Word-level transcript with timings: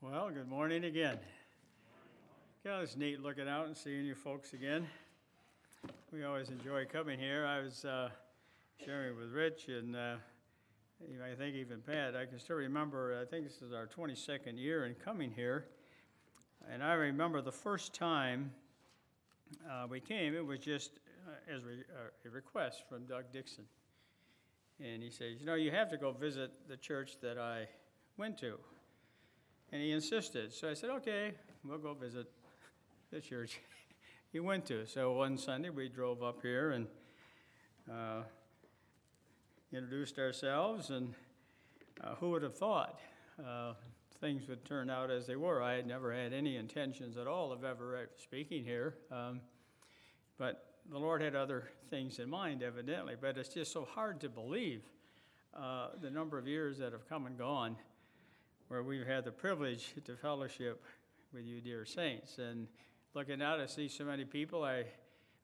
Well, 0.00 0.30
good 0.32 0.48
morning 0.48 0.84
again. 0.84 1.18
God, 2.64 2.84
it's 2.84 2.96
neat 2.96 3.20
looking 3.20 3.48
out 3.48 3.66
and 3.66 3.76
seeing 3.76 4.04
you 4.04 4.14
folks 4.14 4.52
again. 4.52 4.86
We 6.12 6.22
always 6.22 6.50
enjoy 6.50 6.84
coming 6.84 7.18
here. 7.18 7.44
I 7.44 7.58
was 7.58 7.84
uh, 7.84 8.10
sharing 8.86 9.16
with 9.16 9.32
Rich 9.32 9.66
and 9.66 9.96
uh, 9.96 10.14
I 11.02 11.34
think 11.34 11.56
even 11.56 11.80
Pat. 11.80 12.14
I 12.14 12.26
can 12.26 12.38
still 12.38 12.54
remember, 12.54 13.20
I 13.20 13.28
think 13.28 13.44
this 13.44 13.60
is 13.60 13.72
our 13.72 13.88
22nd 13.88 14.56
year 14.56 14.86
in 14.86 14.94
coming 14.94 15.32
here. 15.32 15.64
And 16.72 16.80
I 16.80 16.92
remember 16.92 17.42
the 17.42 17.50
first 17.50 17.92
time 17.92 18.52
uh, 19.68 19.88
we 19.90 19.98
came, 19.98 20.32
it 20.32 20.46
was 20.46 20.60
just 20.60 21.00
uh, 21.26 21.56
as 21.56 21.64
re- 21.64 21.82
uh, 21.92 22.28
a 22.28 22.30
request 22.30 22.84
from 22.88 23.06
Doug 23.06 23.24
Dixon. 23.32 23.64
And 24.78 25.02
he 25.02 25.10
says, 25.10 25.40
You 25.40 25.46
know, 25.46 25.56
you 25.56 25.72
have 25.72 25.90
to 25.90 25.96
go 25.96 26.12
visit 26.12 26.52
the 26.68 26.76
church 26.76 27.16
that 27.20 27.36
I 27.36 27.66
went 28.16 28.38
to. 28.38 28.60
And 29.70 29.82
he 29.82 29.92
insisted. 29.92 30.52
So 30.52 30.70
I 30.70 30.74
said, 30.74 30.90
Okay, 30.90 31.32
we'll 31.64 31.78
go 31.78 31.94
visit 31.94 32.26
the 33.10 33.20
church 33.20 33.60
he 34.32 34.40
went 34.40 34.64
to. 34.66 34.86
So 34.86 35.12
one 35.12 35.36
Sunday 35.36 35.70
we 35.70 35.88
drove 35.88 36.22
up 36.22 36.40
here 36.42 36.70
and 36.70 36.86
uh, 37.90 38.22
introduced 39.72 40.18
ourselves. 40.18 40.90
And 40.90 41.14
uh, 42.02 42.14
who 42.16 42.30
would 42.30 42.42
have 42.42 42.56
thought 42.56 42.98
uh, 43.44 43.74
things 44.20 44.48
would 44.48 44.64
turn 44.64 44.88
out 44.88 45.10
as 45.10 45.26
they 45.26 45.36
were? 45.36 45.62
I 45.62 45.74
had 45.74 45.86
never 45.86 46.14
had 46.14 46.32
any 46.32 46.56
intentions 46.56 47.16
at 47.16 47.26
all 47.26 47.52
of 47.52 47.64
ever 47.64 48.08
speaking 48.16 48.64
here. 48.64 48.94
Um, 49.10 49.40
but 50.38 50.76
the 50.90 50.98
Lord 50.98 51.20
had 51.20 51.34
other 51.34 51.68
things 51.90 52.18
in 52.18 52.30
mind, 52.30 52.62
evidently. 52.62 53.14
But 53.20 53.36
it's 53.36 53.52
just 53.52 53.72
so 53.72 53.84
hard 53.84 54.20
to 54.20 54.28
believe 54.28 54.82
uh, 55.54 55.88
the 56.00 56.10
number 56.10 56.38
of 56.38 56.46
years 56.46 56.78
that 56.78 56.92
have 56.92 57.08
come 57.08 57.26
and 57.26 57.36
gone 57.36 57.76
where 58.68 58.82
we've 58.82 59.06
had 59.06 59.24
the 59.24 59.32
privilege 59.32 59.94
to 60.04 60.14
fellowship 60.14 60.84
with 61.32 61.44
you, 61.44 61.60
dear 61.60 61.86
saints. 61.86 62.38
And 62.38 62.66
looking 63.14 63.40
out, 63.40 63.60
I 63.60 63.66
see 63.66 63.88
so 63.88 64.04
many 64.04 64.26
people 64.26 64.62
I 64.62 64.84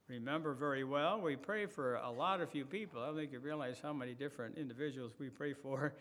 remember 0.09 0.53
very 0.53 0.85
well. 0.85 1.21
We 1.21 1.37
pray 1.37 1.65
for 1.65 1.97
a 1.97 2.11
lot 2.11 2.43
of 2.43 2.51
few 2.51 2.67
people. 2.67 3.03
I 3.03 3.07
don't 3.07 3.17
think 3.17 3.33
you 3.33 3.39
realize 3.39 3.79
how 3.83 3.95
many 3.95 4.13
different 4.13 4.59
individuals 4.59 5.13
we 5.19 5.31
pray 5.31 5.55
for 5.55 5.95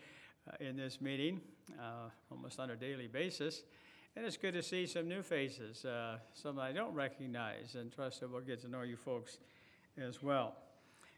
uh, 0.46 0.52
in 0.60 0.76
this 0.76 1.00
meeting, 1.00 1.40
uh, 1.80 2.10
almost 2.30 2.60
on 2.60 2.70
a 2.70 2.76
daily 2.76 3.06
basis. 3.06 3.62
And 4.16 4.26
it's 4.26 4.36
good 4.36 4.52
to 4.52 4.62
see 4.62 4.86
some 4.86 5.08
new 5.08 5.22
faces, 5.22 5.86
uh, 5.86 6.18
some 6.34 6.58
I 6.58 6.72
don't 6.72 6.92
recognize, 6.92 7.74
and 7.74 7.90
trust 7.90 8.20
that 8.20 8.30
we'll 8.30 8.42
get 8.42 8.60
to 8.62 8.68
know 8.68 8.82
you 8.82 8.96
folks 8.96 9.38
as 9.96 10.22
well. 10.22 10.56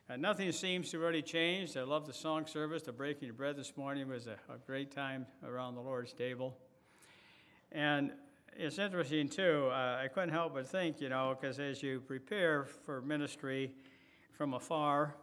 Uh, 0.08 0.14
nothing 0.14 0.52
seems 0.52 0.88
to 0.92 1.00
really 1.00 1.20
change. 1.20 1.76
I 1.76 1.82
love 1.82 2.06
the 2.06 2.12
song 2.12 2.46
service. 2.46 2.84
The 2.84 2.92
breaking 2.92 3.28
of 3.28 3.36
bread 3.36 3.56
this 3.56 3.76
morning 3.76 4.06
was 4.06 4.28
a, 4.28 4.36
a 4.48 4.56
great 4.64 4.92
time 4.92 5.26
around 5.44 5.74
the 5.74 5.80
Lord's 5.80 6.12
table. 6.12 6.56
And 7.72 8.12
it's 8.56 8.78
interesting, 8.78 9.28
too. 9.28 9.68
Uh, 9.68 9.98
I 10.00 10.06
couldn't 10.06 10.28
help 10.28 10.54
but 10.54 10.68
think, 10.68 11.00
you 11.00 11.08
know, 11.08 11.36
because 11.36 11.58
as 11.58 11.82
you 11.82 11.98
prepare 11.98 12.66
for 12.84 13.02
ministry 13.02 13.72
from 14.30 14.54
afar, 14.54 15.16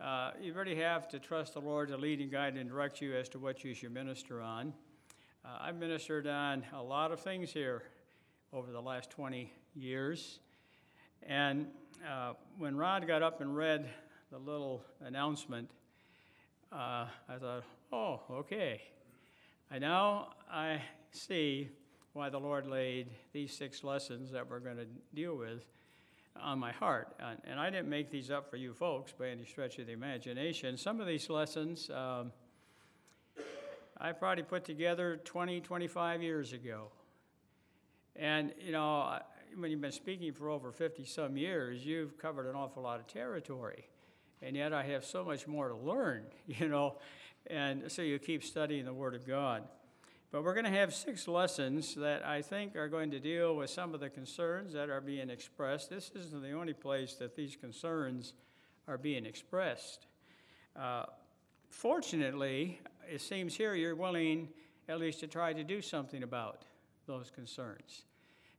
uh, 0.00 0.32
you 0.42 0.52
really 0.52 0.74
have 0.74 1.08
to 1.10 1.20
trust 1.20 1.54
the 1.54 1.60
Lord 1.60 1.88
to 1.90 1.96
lead 1.96 2.18
and 2.18 2.28
guide 2.28 2.56
and 2.56 2.68
direct 2.68 3.00
you 3.00 3.14
as 3.14 3.28
to 3.28 3.38
what 3.38 3.62
you 3.62 3.72
should 3.72 3.94
minister 3.94 4.42
on. 4.42 4.72
Uh, 5.44 5.58
I've 5.60 5.76
ministered 5.76 6.26
on 6.26 6.64
a 6.72 6.82
lot 6.82 7.12
of 7.12 7.20
things 7.20 7.52
here 7.52 7.84
over 8.52 8.72
the 8.72 8.82
last 8.82 9.10
20 9.10 9.52
years. 9.76 10.40
And 11.22 11.68
uh, 12.04 12.32
when 12.58 12.76
Rod 12.76 13.06
got 13.06 13.22
up 13.22 13.40
and 13.40 13.56
read 13.56 13.88
the 14.30 14.38
little 14.38 14.84
announcement, 15.04 15.70
uh, 16.70 17.06
I 17.28 17.36
thought, 17.40 17.64
oh, 17.92 18.20
okay. 18.30 18.82
I 19.70 19.78
now 19.78 20.34
I 20.50 20.82
see 21.12 21.68
why 22.12 22.28
the 22.28 22.38
Lord 22.38 22.66
laid 22.66 23.08
these 23.32 23.56
six 23.56 23.82
lessons 23.82 24.30
that 24.32 24.48
we're 24.48 24.60
going 24.60 24.76
to 24.76 24.86
deal 25.14 25.36
with 25.36 25.64
on 26.40 26.58
my 26.58 26.72
heart. 26.72 27.14
And, 27.18 27.38
and, 27.44 27.58
I 27.58 27.70
didn't 27.70 27.88
make 27.88 28.10
these 28.10 28.30
up 28.30 28.50
for 28.50 28.56
you 28.56 28.72
folks 28.72 29.12
by 29.12 29.28
any 29.28 29.44
stretch 29.44 29.78
of 29.78 29.86
the 29.86 29.92
imagination. 29.92 30.76
Some 30.76 31.00
of 31.00 31.06
these 31.06 31.28
lessons 31.28 31.90
um, 31.90 32.32
I 33.98 34.12
probably 34.12 34.44
put 34.44 34.64
together 34.64 35.20
20, 35.24 35.60
25 35.60 36.22
years 36.22 36.52
ago. 36.52 36.88
And, 38.14 38.52
you 38.60 38.72
know, 38.72 39.18
when 39.56 39.70
you've 39.70 39.80
been 39.80 39.90
speaking 39.90 40.32
for 40.32 40.50
over 40.50 40.70
50 40.70 41.04
some 41.06 41.36
years, 41.36 41.84
you've 41.84 42.18
covered 42.18 42.46
an 42.46 42.54
awful 42.54 42.82
lot 42.82 43.00
of 43.00 43.06
territory 43.06 43.86
and 44.42 44.56
yet 44.56 44.72
I 44.72 44.82
have 44.84 45.04
so 45.04 45.24
much 45.24 45.46
more 45.46 45.68
to 45.68 45.76
learn, 45.76 46.24
you 46.46 46.68
know, 46.68 46.96
and 47.46 47.90
so 47.90 48.02
you 48.02 48.18
keep 48.18 48.44
studying 48.44 48.84
the 48.84 48.92
Word 48.92 49.14
of 49.14 49.26
God. 49.26 49.64
But 50.30 50.44
we're 50.44 50.52
going 50.52 50.64
to 50.64 50.70
have 50.70 50.94
six 50.94 51.26
lessons 51.26 51.94
that 51.94 52.24
I 52.26 52.42
think 52.42 52.76
are 52.76 52.88
going 52.88 53.10
to 53.12 53.18
deal 53.18 53.56
with 53.56 53.70
some 53.70 53.94
of 53.94 54.00
the 54.00 54.10
concerns 54.10 54.74
that 54.74 54.90
are 54.90 55.00
being 55.00 55.30
expressed. 55.30 55.88
This 55.88 56.10
isn't 56.14 56.42
the 56.42 56.52
only 56.52 56.74
place 56.74 57.14
that 57.14 57.34
these 57.34 57.56
concerns 57.56 58.34
are 58.86 58.98
being 58.98 59.24
expressed. 59.24 60.06
Uh, 60.76 61.04
fortunately, 61.70 62.80
it 63.10 63.22
seems 63.22 63.56
here 63.56 63.74
you're 63.74 63.96
willing 63.96 64.48
at 64.86 65.00
least 65.00 65.20
to 65.20 65.26
try 65.26 65.54
to 65.54 65.64
do 65.64 65.80
something 65.80 66.22
about 66.22 66.64
those 67.06 67.30
concerns. 67.30 68.04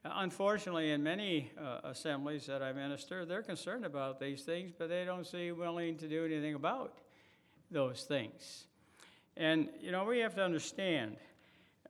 Unfortunately, 0.06 0.92
in 0.92 1.04
many 1.04 1.52
uh, 1.60 1.80
assemblies 1.84 2.46
that 2.46 2.64
I 2.64 2.72
minister, 2.72 3.26
they're 3.26 3.44
concerned 3.44 3.86
about 3.86 4.18
these 4.18 4.44
things, 4.44 4.72
but 4.78 4.88
they 4.88 5.04
don't 5.04 5.28
seem 5.28 5.58
willing 5.58 5.98
to 5.98 6.08
do 6.08 6.26
anything 6.26 6.56
about 6.56 6.94
those 7.70 8.04
things. 8.04 8.68
And, 9.36 9.68
you 9.82 9.92
know, 9.92 10.06
we 10.06 10.20
have 10.20 10.36
to 10.36 10.44
understand 10.44 11.18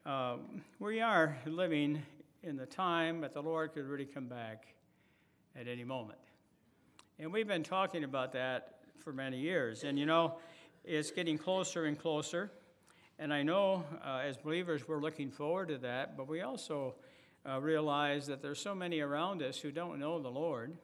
um, 0.07 0.63
we 0.79 1.01
are 1.01 1.37
living 1.45 2.01
in 2.41 2.57
the 2.57 2.65
time 2.65 3.21
that 3.21 3.33
the 3.35 3.43
Lord 3.43 3.73
could 3.73 3.85
really 3.85 4.05
come 4.05 4.25
back 4.25 4.73
at 5.55 5.67
any 5.67 5.83
moment. 5.83 6.19
And 7.19 7.31
we've 7.31 7.47
been 7.47 7.63
talking 7.63 8.03
about 8.03 8.33
that 8.33 8.79
for 8.97 9.13
many 9.13 9.37
years. 9.37 9.83
And, 9.83 9.99
you 9.99 10.07
know, 10.07 10.39
it's 10.83 11.11
getting 11.11 11.37
closer 11.37 11.85
and 11.85 11.97
closer. 11.99 12.49
And 13.19 13.31
I 13.31 13.43
know 13.43 13.83
uh, 14.03 14.21
as 14.23 14.35
believers 14.35 14.87
we're 14.87 15.01
looking 15.01 15.29
forward 15.29 15.67
to 15.67 15.77
that, 15.79 16.17
but 16.17 16.27
we 16.27 16.41
also 16.41 16.95
uh, 17.49 17.59
realize 17.59 18.27
that 18.27 18.41
there's 18.41 18.59
so 18.59 18.75
many 18.75 18.99
around 18.99 19.41
us 19.41 19.57
who 19.57 19.71
don't 19.71 19.99
know 19.99 20.19
the 20.21 20.29
Lord. 20.29 20.77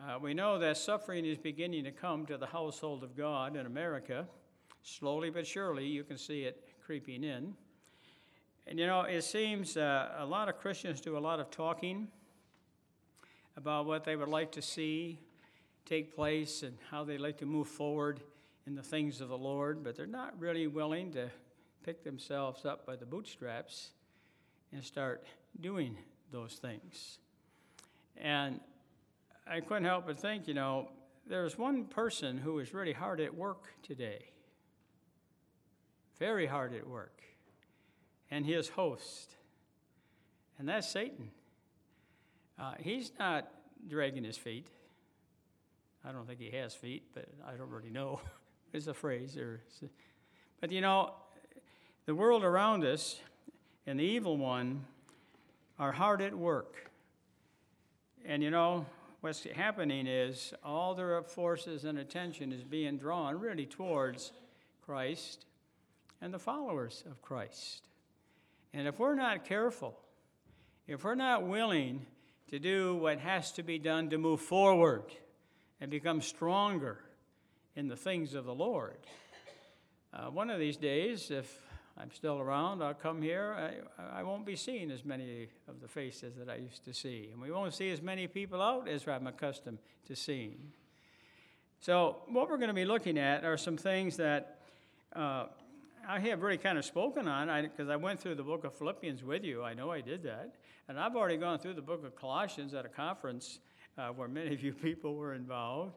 Uh, 0.00 0.18
we 0.20 0.34
know 0.34 0.58
that 0.58 0.76
suffering 0.76 1.24
is 1.24 1.38
beginning 1.38 1.84
to 1.84 1.90
come 1.90 2.26
to 2.26 2.36
the 2.36 2.46
household 2.46 3.02
of 3.02 3.16
God 3.16 3.56
in 3.56 3.66
America. 3.66 4.26
Slowly 4.82 5.30
but 5.30 5.46
surely, 5.46 5.86
you 5.86 6.04
can 6.04 6.18
see 6.18 6.42
it 6.42 6.68
creeping 6.84 7.24
in. 7.24 7.54
And 8.66 8.78
you 8.78 8.86
know, 8.86 9.02
it 9.02 9.22
seems 9.22 9.76
uh, 9.76 10.10
a 10.18 10.26
lot 10.26 10.48
of 10.48 10.58
Christians 10.58 11.00
do 11.00 11.16
a 11.16 11.20
lot 11.20 11.40
of 11.40 11.50
talking 11.50 12.08
about 13.56 13.86
what 13.86 14.04
they 14.04 14.14
would 14.14 14.28
like 14.28 14.52
to 14.52 14.62
see 14.62 15.18
take 15.84 16.14
place 16.14 16.62
and 16.62 16.76
how 16.90 17.04
they'd 17.04 17.20
like 17.20 17.38
to 17.38 17.46
move 17.46 17.68
forward 17.68 18.20
in 18.66 18.74
the 18.74 18.82
things 18.82 19.20
of 19.20 19.28
the 19.28 19.38
Lord, 19.38 19.84
but 19.84 19.96
they're 19.96 20.06
not 20.06 20.38
really 20.38 20.66
willing 20.66 21.12
to 21.12 21.30
pick 21.84 22.02
themselves 22.02 22.64
up 22.64 22.84
by 22.84 22.96
the 22.96 23.06
bootstraps 23.06 23.90
and 24.72 24.84
start 24.84 25.24
doing 25.60 25.96
those 26.30 26.54
things. 26.54 27.18
And 28.16 28.60
I 29.46 29.60
couldn't 29.60 29.84
help 29.84 30.06
but 30.06 30.18
think, 30.18 30.48
you 30.48 30.54
know, 30.54 30.88
there's 31.28 31.58
one 31.58 31.84
person 31.84 32.38
who 32.38 32.58
is 32.58 32.72
really 32.72 32.92
hard 32.92 33.20
at 33.20 33.34
work 33.34 33.72
today, 33.82 34.26
very 36.18 36.46
hard 36.46 36.74
at 36.74 36.86
work, 36.86 37.20
and 38.30 38.46
his 38.46 38.68
host, 38.68 39.34
and 40.58 40.68
that's 40.68 40.88
Satan. 40.88 41.30
Uh, 42.58 42.74
he's 42.80 43.12
not 43.18 43.48
dragging 43.88 44.24
his 44.24 44.36
feet. 44.36 44.68
I 46.04 46.12
don't 46.12 46.26
think 46.26 46.40
he 46.40 46.50
has 46.56 46.74
feet, 46.74 47.02
but 47.12 47.26
I 47.46 47.56
don't 47.56 47.70
really 47.70 47.90
know. 47.90 48.20
it's 48.72 48.86
a 48.86 48.94
phrase. 48.94 49.36
Or, 49.36 49.60
but 50.60 50.70
you 50.70 50.80
know, 50.80 51.12
the 52.06 52.14
world 52.14 52.44
around 52.44 52.84
us 52.84 53.20
and 53.86 53.98
the 53.98 54.04
evil 54.04 54.36
one 54.36 54.84
are 55.78 55.92
hard 55.92 56.22
at 56.22 56.34
work. 56.34 56.90
And 58.24 58.42
you 58.42 58.50
know, 58.50 58.86
what's 59.20 59.44
happening 59.44 60.06
is 60.06 60.54
all 60.64 60.94
their 60.94 61.22
forces 61.22 61.84
and 61.84 61.98
attention 61.98 62.52
is 62.52 62.64
being 62.64 62.96
drawn 62.96 63.38
really 63.38 63.66
towards 63.66 64.32
Christ 64.84 65.46
and 66.20 66.32
the 66.32 66.38
followers 66.38 67.04
of 67.10 67.20
Christ. 67.22 67.88
And 68.72 68.88
if 68.88 68.98
we're 68.98 69.14
not 69.14 69.44
careful, 69.44 69.98
if 70.86 71.04
we're 71.04 71.14
not 71.14 71.46
willing 71.46 72.06
to 72.48 72.58
do 72.58 72.94
what 72.96 73.18
has 73.18 73.52
to 73.52 73.62
be 73.62 73.78
done 73.78 74.10
to 74.10 74.18
move 74.18 74.40
forward 74.40 75.04
and 75.80 75.90
become 75.90 76.20
stronger 76.20 76.98
in 77.74 77.88
the 77.88 77.96
things 77.96 78.34
of 78.34 78.44
the 78.44 78.54
Lord, 78.54 78.98
uh, 80.14 80.30
one 80.30 80.48
of 80.48 80.58
these 80.58 80.76
days, 80.76 81.30
if 81.30 81.60
I'm 81.98 82.10
still 82.12 82.38
around. 82.38 82.82
I'll 82.82 82.94
come 82.94 83.22
here. 83.22 83.54
I, 83.98 84.20
I 84.20 84.22
won't 84.22 84.44
be 84.44 84.54
seeing 84.54 84.90
as 84.90 85.04
many 85.04 85.48
of 85.66 85.80
the 85.80 85.88
faces 85.88 86.34
that 86.36 86.50
I 86.50 86.56
used 86.56 86.84
to 86.84 86.92
see. 86.92 87.30
And 87.32 87.40
we 87.40 87.50
won't 87.50 87.72
see 87.72 87.90
as 87.90 88.02
many 88.02 88.26
people 88.26 88.60
out 88.60 88.86
as 88.86 89.08
I'm 89.08 89.26
accustomed 89.26 89.78
to 90.06 90.14
seeing. 90.14 90.72
So, 91.80 92.18
what 92.28 92.48
we're 92.50 92.58
going 92.58 92.68
to 92.68 92.74
be 92.74 92.84
looking 92.84 93.18
at 93.18 93.44
are 93.44 93.56
some 93.56 93.76
things 93.76 94.16
that 94.16 94.60
uh, 95.14 95.46
I 96.06 96.20
have 96.20 96.42
really 96.42 96.58
kind 96.58 96.76
of 96.76 96.84
spoken 96.84 97.28
on 97.28 97.62
because 97.62 97.88
I, 97.88 97.94
I 97.94 97.96
went 97.96 98.20
through 98.20 98.34
the 98.34 98.42
book 98.42 98.64
of 98.64 98.74
Philippians 98.74 99.24
with 99.24 99.44
you. 99.44 99.64
I 99.64 99.72
know 99.74 99.90
I 99.90 100.00
did 100.00 100.22
that. 100.24 100.54
And 100.88 101.00
I've 101.00 101.16
already 101.16 101.36
gone 101.36 101.58
through 101.58 101.74
the 101.74 101.82
book 101.82 102.04
of 102.04 102.14
Colossians 102.14 102.74
at 102.74 102.84
a 102.84 102.88
conference 102.88 103.58
uh, 103.96 104.08
where 104.08 104.28
many 104.28 104.52
of 104.52 104.62
you 104.62 104.72
people 104.82 105.14
were 105.14 105.34
involved. 105.34 105.94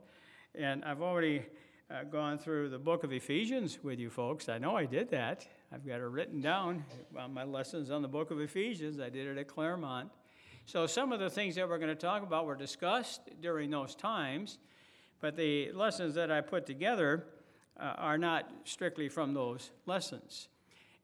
And 0.56 0.84
I've 0.86 1.02
already 1.02 1.46
uh, 1.92 2.04
gone 2.04 2.38
through 2.38 2.70
the 2.70 2.80
book 2.80 3.04
of 3.04 3.12
Ephesians 3.12 3.80
with 3.84 4.00
you 4.00 4.10
folks. 4.10 4.48
I 4.48 4.58
know 4.58 4.76
I 4.76 4.86
did 4.86 5.12
that. 5.12 5.48
I've 5.72 5.86
got 5.86 6.00
it 6.00 6.06
written 6.06 6.42
down 6.42 6.84
on 7.16 7.32
my 7.32 7.44
lessons 7.44 7.92
on 7.92 8.02
the 8.02 8.08
book 8.08 8.32
of 8.32 8.42
Ephesians. 8.42 9.00
I 9.00 9.10
did 9.10 9.28
it 9.28 9.38
at 9.38 9.48
Claremont. 9.48 10.10
So 10.66 10.88
some 10.88 11.12
of 11.12 11.20
the 11.20 11.30
things 11.30 11.54
that 11.56 11.70
we're 11.70 11.78
going 11.78 11.90
to 11.90 11.96
talk 11.96 12.24
about 12.24 12.48
were 12.48 12.56
discussed 12.56 13.22
during 13.40 13.70
those 13.70 13.94
times, 13.94 14.58
but 15.20 15.36
the 15.36 15.72
lessons 15.74 16.16
that 16.16 16.32
I 16.32 16.42
put 16.42 16.66
together 16.66 17.24
uh, 17.80 17.84
are 17.98 18.18
not 18.18 18.52
strictly 18.64 19.10
from 19.10 19.36
those 19.36 19.70
lessons. 19.86 20.48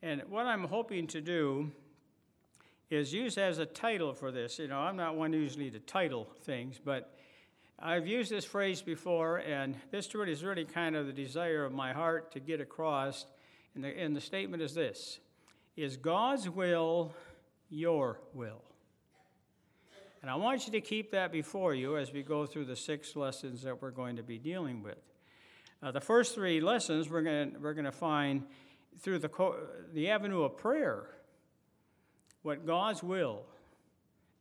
And 0.02 0.24
what 0.30 0.48
I'm 0.48 0.64
hoping 0.64 1.06
to 1.08 1.22
do 1.22 1.72
is 2.90 3.14
use 3.14 3.38
as 3.38 3.60
a 3.60 3.68
title 3.68 4.16
for 4.16 4.32
this. 4.32 4.58
You 4.58 4.68
know, 4.68 4.80
I'm 4.80 4.96
not 4.96 5.16
one 5.16 5.32
usually 5.32 5.70
to 5.70 5.80
title 5.80 6.28
things, 6.42 6.80
but 6.84 7.16
I've 7.78 8.08
used 8.08 8.32
this 8.32 8.46
phrase 8.46 8.82
before, 8.82 9.38
and 9.38 9.76
this 9.92 10.16
really 10.16 10.32
is 10.32 10.44
really 10.44 10.66
kind 10.66 10.96
of 10.96 11.06
the 11.06 11.14
desire 11.14 11.66
of 11.66 11.72
my 11.72 11.94
heart 11.94 12.32
to 12.32 12.40
get 12.40 12.62
across. 12.62 13.28
And 13.75 13.83
the, 13.83 13.89
and 13.89 14.16
the 14.16 14.22
statement 14.22 14.63
is 14.63 14.74
this 14.74 15.19
Is 15.75 15.98
God's 15.98 16.50
will 16.50 17.13
your 17.69 18.19
will? 18.33 18.63
And 20.22 20.31
I 20.31 20.36
want 20.36 20.66
you 20.66 20.72
to 20.72 20.81
keep 20.81 21.12
that 21.12 21.31
before 21.31 21.75
you 21.75 21.98
as 21.98 22.12
we 22.12 22.24
go 22.24 22.48
through 22.48 22.66
the 22.66 22.75
six 22.75 23.16
lessons 23.16 23.62
that 23.62 23.80
we're 23.80 23.92
going 23.92 24.16
to 24.16 24.24
be 24.24 24.39
dealing 24.39 24.81
with. 24.81 24.98
Uh, 25.83 25.92
the 25.92 26.01
first 26.01 26.33
three 26.33 26.62
lessons 26.62 27.10
we're 27.12 27.22
going 27.22 27.56
we're 27.62 27.75
to 27.75 27.92
find 27.92 28.44
through 29.00 29.19
the, 29.19 29.30
the 29.94 30.10
avenue 30.10 30.42
of 30.42 30.57
prayer 30.57 31.10
what 32.42 32.66
God's 32.66 33.04
will 33.04 33.44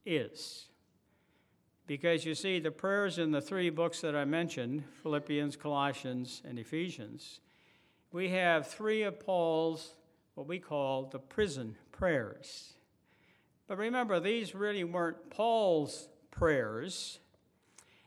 is. 0.07 0.67
Because 1.87 2.25
you 2.25 2.35
see, 2.35 2.61
the 2.61 2.71
prayers 2.71 3.19
in 3.19 3.31
the 3.31 3.43
three 3.43 3.69
books 3.69 4.01
that 4.01 4.17
I 4.17 4.25
mentioned 4.25 4.85
Philippians, 5.03 5.57
Colossians, 5.57 6.41
and 6.49 6.59
Ephesians 6.59 7.41
we 8.15 8.29
have 8.29 8.69
three 8.69 9.03
of 9.03 9.19
Paul's, 9.19 9.97
what 10.37 10.47
we 10.47 10.61
call 10.61 11.07
the 11.07 11.19
prison 11.19 11.75
prayers. 11.91 12.75
But 13.67 13.77
remember, 13.77 14.21
these 14.21 14.55
really 14.55 14.85
weren't 14.85 15.31
Paul's 15.31 16.09
prayers. 16.31 17.19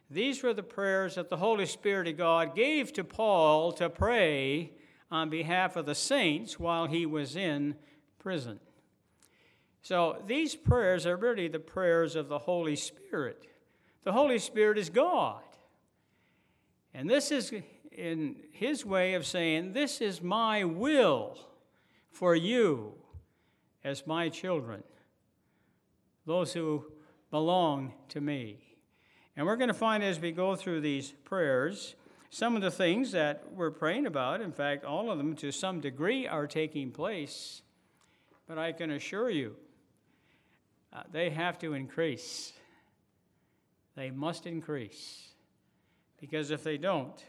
These 0.10 0.44
were 0.44 0.54
the 0.54 0.64
prayers 0.64 1.16
that 1.16 1.28
the 1.28 1.36
Holy 1.36 1.66
Spirit 1.66 2.08
of 2.08 2.16
God 2.16 2.56
gave 2.56 2.94
to 2.94 3.04
Paul 3.04 3.74
to 3.74 3.90
pray 3.90 4.72
on 5.12 5.30
behalf 5.30 5.76
of 5.76 5.86
the 5.86 5.94
saints 5.94 6.58
while 6.58 6.88
he 6.88 7.06
was 7.06 7.36
in 7.36 7.76
prison. 8.18 8.62
So 9.82 10.24
these 10.26 10.56
prayers 10.56 11.06
are 11.06 11.18
really 11.18 11.50
the 11.50 11.60
prayers 11.60 12.16
of 12.16 12.30
the 12.30 12.40
Holy 12.40 12.78
Spirit. 12.78 13.46
The 14.06 14.14
Holy 14.14 14.40
Spirit 14.40 14.78
is 14.78 14.90
God. 14.90 15.42
And 16.94 17.10
this 17.10 17.30
is 17.30 17.54
in 17.98 18.38
his 18.52 18.86
way 18.86 19.16
of 19.16 19.26
saying, 19.26 19.74
This 19.74 20.00
is 20.00 20.22
my 20.22 20.64
will 20.64 21.38
for 22.12 22.36
you 22.36 22.94
as 23.84 24.08
my 24.08 24.30
children 24.30 24.84
those 26.28 26.54
who 26.54 26.86
belong 27.32 27.94
to 28.10 28.22
me. 28.22 28.60
And 29.36 29.46
we're 29.46 29.56
going 29.56 29.70
to 29.70 29.74
find 29.74 30.04
as 30.04 30.20
we 30.20 30.32
go 30.32 30.56
through 30.56 30.82
these 30.82 31.14
prayers 31.24 31.96
some 32.30 32.56
of 32.58 32.62
the 32.62 32.70
things 32.70 33.14
that 33.14 33.46
we're 33.54 33.72
praying 33.72 34.06
about. 34.06 34.42
In 34.42 34.52
fact, 34.52 34.84
all 34.84 35.10
of 35.10 35.18
them 35.18 35.36
to 35.38 35.52
some 35.52 35.80
degree 35.80 36.28
are 36.28 36.46
taking 36.46 36.92
place. 36.92 37.62
But 38.46 38.58
I 38.58 38.74
can 38.74 38.92
assure 38.92 39.30
you, 39.30 39.56
uh, 40.92 41.04
they 41.12 41.30
have 41.30 41.58
to 41.60 41.74
increase. 41.74 42.52
They 43.96 44.12
must 44.12 44.46
increase. 44.46 45.30
Because 46.20 46.52
if 46.52 46.64
they 46.64 46.78
don't, 46.78 47.24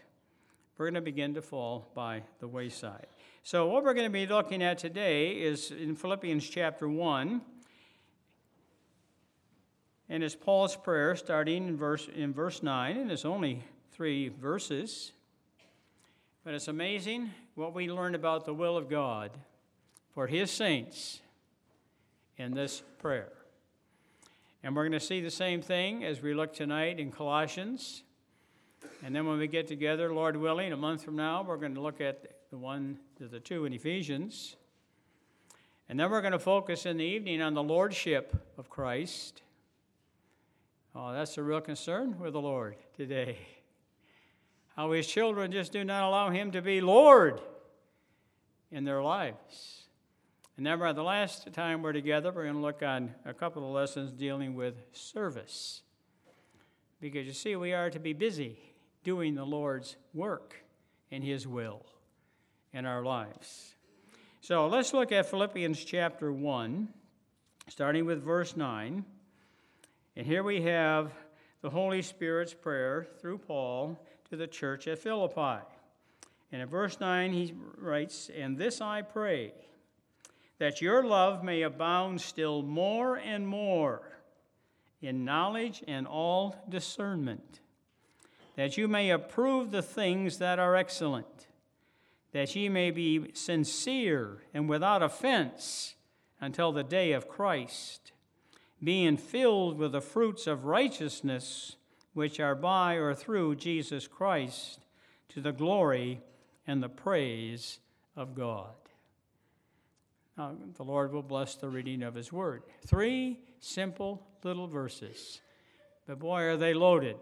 we're 0.79 0.85
going 0.85 0.93
to 0.95 1.01
begin 1.01 1.33
to 1.33 1.41
fall 1.41 1.91
by 1.93 2.23
the 2.39 2.47
wayside. 2.47 3.05
So, 3.43 3.67
what 3.67 3.83
we're 3.83 3.93
going 3.93 4.07
to 4.07 4.13
be 4.13 4.25
looking 4.25 4.63
at 4.63 4.77
today 4.77 5.31
is 5.31 5.71
in 5.71 5.93
Philippians 5.93 6.49
chapter 6.49 6.87
1 6.87 7.41
and 10.07 10.23
it's 10.23 10.35
Paul's 10.35 10.77
prayer 10.77 11.17
starting 11.17 11.67
in 11.67 11.75
verse, 11.75 12.07
in 12.15 12.33
verse 12.33 12.63
9, 12.63 12.95
and 12.95 13.11
it's 13.11 13.25
only 13.25 13.61
three 13.91 14.29
verses. 14.29 15.11
But 16.45 16.53
it's 16.53 16.69
amazing 16.69 17.31
what 17.55 17.75
we 17.75 17.91
learn 17.91 18.15
about 18.15 18.45
the 18.45 18.53
will 18.53 18.77
of 18.77 18.89
God 18.89 19.31
for 20.13 20.27
his 20.27 20.49
saints 20.49 21.19
in 22.37 22.53
this 22.53 22.83
prayer. 22.99 23.33
And 24.63 24.75
we're 24.75 24.83
going 24.83 24.93
to 24.93 25.05
see 25.05 25.19
the 25.19 25.29
same 25.29 25.61
thing 25.61 26.05
as 26.05 26.21
we 26.21 26.33
look 26.33 26.53
tonight 26.53 26.99
in 26.99 27.11
Colossians. 27.11 28.03
And 29.03 29.15
then 29.15 29.25
when 29.25 29.37
we 29.37 29.47
get 29.47 29.67
together, 29.67 30.13
Lord 30.13 30.35
willing, 30.35 30.73
a 30.73 30.77
month 30.77 31.03
from 31.03 31.15
now, 31.15 31.41
we're 31.41 31.57
going 31.57 31.75
to 31.75 31.81
look 31.81 32.01
at 32.01 32.39
the 32.49 32.57
one, 32.57 32.99
the 33.17 33.39
two 33.39 33.65
in 33.65 33.73
Ephesians. 33.73 34.55
And 35.87 35.99
then 35.99 36.11
we're 36.11 36.21
going 36.21 36.33
to 36.33 36.39
focus 36.39 36.85
in 36.85 36.97
the 36.97 37.03
evening 37.03 37.41
on 37.41 37.53
the 37.53 37.63
lordship 37.63 38.35
of 38.57 38.69
Christ. 38.69 39.41
Oh, 40.93 41.13
that's 41.13 41.37
a 41.37 41.43
real 41.43 41.61
concern 41.61 42.19
with 42.19 42.33
the 42.33 42.41
Lord 42.41 42.75
today. 42.95 43.37
How 44.75 44.91
his 44.91 45.07
children 45.07 45.51
just 45.51 45.71
do 45.71 45.83
not 45.83 46.03
allow 46.03 46.29
him 46.29 46.51
to 46.51 46.61
be 46.61 46.81
Lord 46.81 47.41
in 48.71 48.83
their 48.83 49.01
lives. 49.01 49.83
And 50.57 50.65
then, 50.65 50.77
the 50.77 51.03
last 51.03 51.51
time 51.53 51.81
we're 51.81 51.93
together, 51.93 52.31
we're 52.31 52.43
going 52.43 52.55
to 52.55 52.61
look 52.61 52.83
on 52.83 53.15
a 53.25 53.33
couple 53.33 53.65
of 53.65 53.71
lessons 53.71 54.11
dealing 54.11 54.55
with 54.55 54.75
service. 54.91 55.81
Because 56.99 57.25
you 57.25 57.33
see, 57.33 57.55
we 57.55 57.71
are 57.71 57.89
to 57.89 57.99
be 57.99 58.11
busy 58.11 58.68
doing 59.09 59.33
the 59.33 59.43
Lord's 59.43 59.95
work 60.13 60.53
in 61.09 61.23
his 61.23 61.47
will 61.47 61.83
in 62.73 62.85
our 62.85 63.03
lives. 63.03 63.73
So 64.39 64.67
let's 64.67 64.93
look 64.93 65.11
at 65.11 65.25
Philippians 65.25 65.83
chapter 65.83 66.31
1, 66.31 66.87
starting 67.69 68.05
with 68.05 68.21
verse 68.21 68.55
9. 68.55 69.03
And 70.15 70.27
here 70.27 70.43
we 70.43 70.61
have 70.61 71.11
the 71.63 71.71
Holy 71.71 72.03
Spirit's 72.03 72.53
prayer 72.53 73.07
through 73.19 73.39
Paul 73.39 73.99
to 74.29 74.37
the 74.37 74.45
church 74.45 74.87
at 74.87 74.99
Philippi. 74.99 75.65
And 76.51 76.61
in 76.61 76.67
verse 76.67 76.99
9, 76.99 77.33
he 77.33 77.55
writes, 77.79 78.29
And 78.37 78.59
this 78.59 78.79
I 78.79 79.01
pray, 79.01 79.53
that 80.59 80.83
your 80.83 81.03
love 81.03 81.43
may 81.43 81.63
abound 81.63 82.21
still 82.21 82.61
more 82.61 83.15
and 83.15 83.47
more 83.47 84.03
in 85.01 85.25
knowledge 85.25 85.83
and 85.87 86.05
all 86.05 86.55
discernment, 86.69 87.61
that 88.59 88.75
you 88.75 88.89
may 88.89 89.09
approve 89.09 89.71
the 89.71 89.81
things 89.81 90.39
that 90.39 90.59
are 90.59 90.75
excellent, 90.75 91.47
that 92.33 92.53
ye 92.57 92.67
may 92.67 92.91
be 92.91 93.31
sincere 93.33 94.39
and 94.53 94.67
without 94.67 95.01
offense 95.01 95.95
until 96.41 96.73
the 96.73 96.83
day 96.83 97.13
of 97.13 97.29
Christ 97.29 98.11
being 98.83 99.15
filled 99.15 99.77
with 99.77 99.93
the 99.93 100.01
fruits 100.01 100.45
of 100.45 100.65
righteousness 100.65 101.77
which 102.11 102.41
are 102.41 102.53
by 102.53 102.95
or 102.95 103.15
through 103.15 103.55
Jesus 103.55 104.07
Christ 104.07 104.79
to 105.29 105.39
the 105.39 105.53
glory 105.53 106.19
and 106.67 106.83
the 106.83 106.89
praise 106.89 107.79
of 108.17 108.35
God. 108.35 108.75
Now, 110.37 110.57
the 110.75 110.83
Lord 110.83 111.13
will 111.13 111.23
bless 111.23 111.55
the 111.55 111.69
reading 111.69 112.03
of 112.03 112.13
His 112.13 112.29
word. 112.29 112.63
Three 112.85 113.39
simple 113.61 114.27
little 114.43 114.67
verses, 114.67 115.39
but 116.05 116.19
boy, 116.19 116.41
are 116.41 116.57
they 116.57 116.73
loaded 116.73 117.15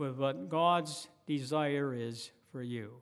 with 0.00 0.16
what 0.16 0.48
God's 0.48 1.06
desire 1.26 1.94
is 1.94 2.32
for 2.50 2.62
you. 2.62 2.94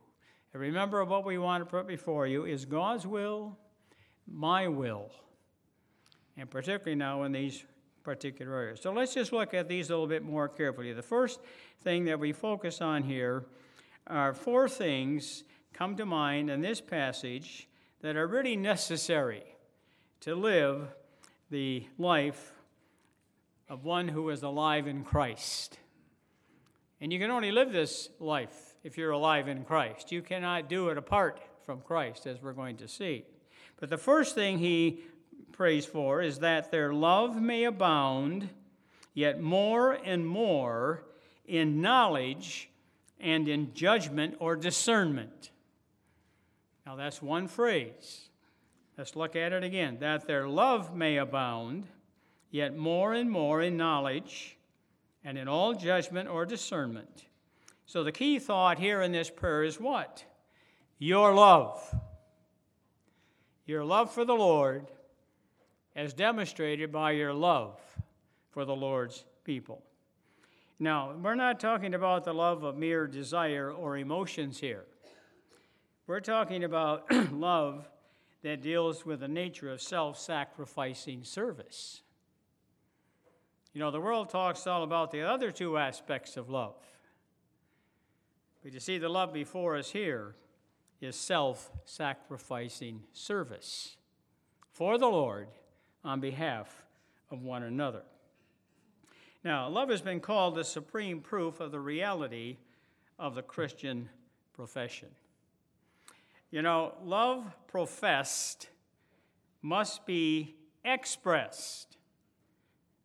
And 0.53 0.61
remember, 0.61 1.03
what 1.05 1.25
we 1.25 1.39
want 1.39 1.63
to 1.63 1.71
put 1.71 1.87
before 1.87 2.27
you 2.27 2.45
is 2.45 2.67
God's 2.67 3.07
will, 3.07 3.57
my 4.27 4.69
will 4.69 5.11
and 6.39 6.49
particularly 6.49 6.95
now 6.95 7.25
in 7.25 7.33
these 7.33 7.65
particular 8.05 8.57
areas. 8.57 8.81
So 8.81 8.93
let's 8.93 9.13
just 9.13 9.33
look 9.33 9.53
at 9.53 9.69
these 9.69 9.91
a 9.91 9.93
little 9.93 10.07
bit 10.07 10.23
more 10.23 10.49
carefully. 10.49 10.93
The 10.93 11.03
first 11.03 11.41
thing 11.83 12.05
that 12.07 12.19
we 12.19 12.33
focus 12.33 12.81
on 12.81 13.03
here 13.03 13.45
are 14.07 14.33
four 14.33 14.69
things 14.69 15.45
come 15.75 15.97
to 15.97 16.07
mind 16.07 16.49
in 16.49 16.61
this 16.61 16.81
passage 16.81 17.69
that 18.01 18.17
are 18.17 18.27
really 18.27 18.57
necessary 18.57 19.43
to 20.21 20.35
live 20.35 20.89
the 21.51 21.87
life 21.99 22.53
of 23.69 23.85
one 23.85 24.09
who 24.09 24.31
is 24.31 24.43
alive 24.43 24.87
in 24.87 25.03
Christ. 25.03 25.79
And 27.01 27.13
you 27.13 27.19
can 27.19 27.31
only 27.31 27.53
live 27.53 27.73
this 27.73 28.09
life 28.19 28.75
if 28.83 28.99
you're 28.99 29.13
alive 29.13 29.49
in 29.49 29.65
Christ. 29.65 30.11
You 30.11 30.21
cannot 30.23 30.69
do 30.69 30.89
it 30.89 30.99
apart 30.99 31.41
from 31.65 31.81
Christ, 31.81 32.27
as 32.27 32.43
we're 32.43 32.53
going 32.53 32.77
to 32.79 32.89
see. 32.89 33.25
But 33.79 33.89
the 33.89 33.97
first 33.97 34.35
thing 34.35 34.59
he 34.59 35.01
prays 35.53 35.87
for 35.87 36.21
is 36.21 36.41
that 36.41 36.71
their 36.71 36.93
love 36.93 37.41
may 37.41 37.65
abound 37.65 38.49
yet 39.15 39.41
more 39.41 39.93
and 39.93 40.27
more 40.27 41.05
in 41.47 41.81
knowledge 41.81 42.69
and 43.21 43.49
in 43.49 43.73
judgment 43.75 44.37
or 44.41 44.57
discernment. 44.57 45.51
Now, 46.85 46.97
that's 46.97 47.23
one 47.23 47.49
phrase. 47.49 48.29
Let's 48.97 49.15
look 49.15 49.37
at 49.37 49.53
it 49.53 49.63
again. 49.63 49.99
That 50.01 50.27
their 50.27 50.49
love 50.49 50.95
may 50.95 51.19
abound, 51.19 51.87
yet 52.51 52.77
more 52.77 53.13
and 53.13 53.31
more 53.31 53.63
in 53.63 53.77
knowledge 53.77 54.58
and 55.29 55.37
in 55.37 55.47
all 55.47 55.75
judgment 55.75 56.27
or 56.27 56.47
discernment. 56.47 57.27
So, 57.85 58.03
the 58.03 58.13
key 58.13 58.39
thought 58.39 58.79
here 58.79 59.03
in 59.03 59.13
this 59.13 59.29
prayer 59.29 59.63
is 59.63 59.79
what? 59.79 60.25
Your 60.99 61.35
love. 61.35 61.83
Your 63.67 63.85
love 63.85 64.11
for 64.11 64.25
the 64.25 64.33
Lord, 64.33 64.91
as 65.95 66.15
demonstrated 66.15 66.91
by 66.91 67.11
your 67.11 67.35
love 67.35 67.79
for 68.53 68.65
the 68.65 68.75
Lord's 68.75 69.27
people. 69.45 69.83
Now, 70.79 71.13
we're 71.23 71.35
not 71.35 71.61
talking 71.61 71.93
about 71.93 72.25
the 72.25 72.33
love 72.33 72.63
of 72.63 72.79
mere 72.79 73.07
desire 73.07 73.71
or 73.71 73.99
emotions 73.99 74.59
here. 74.59 74.87
We're 76.07 76.21
talking 76.21 76.65
about 76.65 77.05
love 77.35 77.87
that 78.43 78.63
deals 78.63 79.05
with 79.05 79.21
the 79.21 79.29
nature 79.29 79.71
of 79.71 79.83
self 79.83 80.19
sacrificing 80.19 81.23
service. 81.23 82.01
You 83.73 83.81
know, 83.81 83.91
the 83.91 84.01
world 84.01 84.31
talks 84.31 84.67
all 84.67 84.83
about 84.83 85.11
the 85.11 85.23
other 85.23 85.51
two 85.51 85.77
aspects 85.79 86.37
of 86.37 86.49
love. 86.49 86.75
But 88.63 88.73
you 88.73 88.81
see, 88.81 88.99
the 88.99 89.09
love 89.09 89.33
before 89.33 89.77
us 89.77 89.91
here 89.91 90.35
is 91.01 91.17
self 91.17 91.71
sacrificing 91.85 93.05
service 93.13 93.97
for 94.73 94.99
the 94.99 95.09
Lord 95.09 95.49
on 96.05 96.21
behalf 96.21 96.85
of 97.31 97.43
one 97.43 97.63
another. 97.63 98.03
Now, 99.45 99.69
love 99.69 99.91
has 99.91 100.03
been 100.03 100.21
called 100.21 100.57
the 100.57 100.65
supreme 100.65 101.21
proof 101.21 101.61
of 101.61 101.71
the 101.71 101.81
reality 101.81 102.57
of 103.19 103.35
the 103.35 103.43
Christian 103.43 104.09
profession. 104.53 105.09
You 106.51 106.63
know, 106.63 106.95
love 107.03 107.45
professed 107.69 108.69
must 109.63 110.07
be 110.07 110.57
expressed 110.85 111.88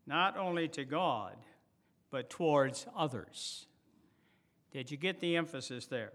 not 0.05 0.37
only 0.37 0.67
to 0.69 0.85
God, 0.85 1.35
but 2.11 2.29
towards 2.29 2.85
others. 2.95 3.65
Did 4.71 4.91
you 4.91 4.97
get 4.97 5.19
the 5.19 5.35
emphasis 5.35 5.85
there? 5.85 6.11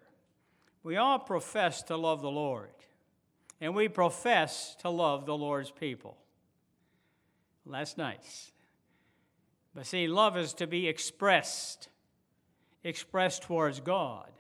We 0.83 0.97
all 0.97 1.19
profess 1.19 1.83
to 1.85 1.97
love 1.97 2.23
the 2.23 2.31
Lord, 2.31 2.71
and 3.61 3.75
we 3.75 3.89
profess 3.89 4.77
to 4.81 4.91
love 4.91 5.27
the 5.27 5.37
Lord's 5.37 5.71
people. 5.71 6.17
Well, 7.65 7.79
that's 7.79 7.97
nice. 7.97 8.53
But 9.75 9.87
see, 9.87 10.09
love 10.09 10.37
is 10.37 10.55
to 10.55 10.67
be 10.67 10.89
expressed, 10.89 11.89
expressed 12.85 13.43
towards 13.43 13.81
God, 13.81 14.31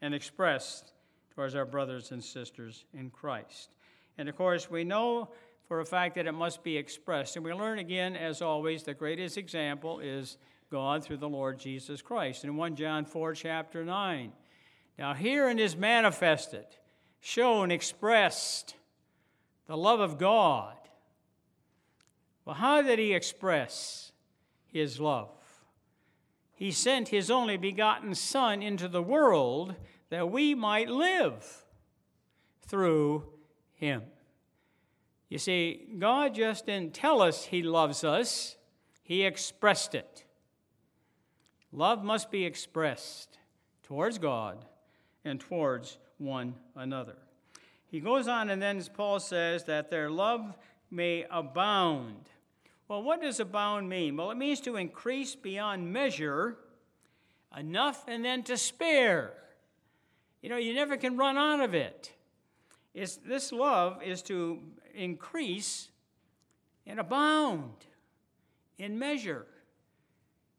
and 0.00 0.14
expressed 0.14 0.92
towards 1.34 1.54
our 1.54 1.64
brothers 1.64 2.12
and 2.12 2.22
sisters 2.22 2.84
in 2.94 3.10
Christ. 3.10 3.70
And 4.16 4.28
of 4.28 4.36
course, 4.36 4.70
we 4.70 4.84
know 4.84 5.30
for 5.66 5.80
a 5.80 5.86
fact 5.86 6.14
that 6.16 6.26
it 6.26 6.32
must 6.32 6.62
be 6.62 6.76
expressed. 6.76 7.36
And 7.36 7.44
we 7.44 7.52
learn 7.52 7.78
again, 7.78 8.16
as 8.16 8.42
always, 8.42 8.82
the 8.82 8.94
greatest 8.94 9.38
example 9.38 10.00
is 10.00 10.36
God 10.70 11.04
through 11.04 11.18
the 11.18 11.28
Lord 11.28 11.58
Jesus 11.58 12.02
Christ. 12.02 12.44
In 12.44 12.56
1 12.56 12.76
John 12.76 13.04
4, 13.04 13.34
chapter 13.34 13.84
9. 13.84 14.32
Now, 14.98 15.14
herein 15.14 15.58
is 15.58 15.76
manifested, 15.76 16.66
shown, 17.20 17.70
expressed 17.70 18.74
the 19.66 19.76
love 19.76 20.00
of 20.00 20.18
God. 20.18 20.76
Well, 22.44 22.56
how 22.56 22.82
did 22.82 22.98
he 22.98 23.14
express 23.14 24.12
his 24.66 25.00
love? 25.00 25.30
He 26.54 26.70
sent 26.70 27.08
his 27.08 27.30
only 27.30 27.56
begotten 27.56 28.14
Son 28.14 28.62
into 28.62 28.86
the 28.86 29.02
world 29.02 29.74
that 30.10 30.30
we 30.30 30.54
might 30.54 30.88
live 30.88 31.64
through 32.66 33.24
him. 33.74 34.02
You 35.34 35.38
see, 35.38 35.88
God 35.98 36.36
just 36.36 36.66
didn't 36.66 36.94
tell 36.94 37.20
us 37.20 37.46
He 37.46 37.64
loves 37.64 38.04
us, 38.04 38.54
He 39.02 39.24
expressed 39.24 39.96
it. 39.96 40.22
Love 41.72 42.04
must 42.04 42.30
be 42.30 42.44
expressed 42.44 43.36
towards 43.82 44.18
God 44.18 44.64
and 45.24 45.40
towards 45.40 45.98
one 46.18 46.54
another. 46.76 47.16
He 47.86 47.98
goes 47.98 48.28
on, 48.28 48.48
and 48.48 48.62
then 48.62 48.80
Paul 48.94 49.18
says 49.18 49.64
that 49.64 49.90
their 49.90 50.08
love 50.08 50.54
may 50.88 51.26
abound. 51.28 52.28
Well, 52.86 53.02
what 53.02 53.20
does 53.20 53.40
abound 53.40 53.88
mean? 53.88 54.16
Well, 54.16 54.30
it 54.30 54.36
means 54.36 54.60
to 54.60 54.76
increase 54.76 55.34
beyond 55.34 55.92
measure, 55.92 56.58
enough 57.58 58.04
and 58.06 58.24
then 58.24 58.44
to 58.44 58.56
spare. 58.56 59.32
You 60.42 60.48
know, 60.48 60.58
you 60.58 60.74
never 60.74 60.96
can 60.96 61.16
run 61.16 61.36
out 61.36 61.58
of 61.58 61.74
it. 61.74 62.12
It's, 62.94 63.16
this 63.16 63.50
love 63.50 64.00
is 64.00 64.22
to 64.22 64.60
increase 64.94 65.88
and 66.86 67.00
abound 67.00 67.86
in 68.78 68.98
measure 68.98 69.46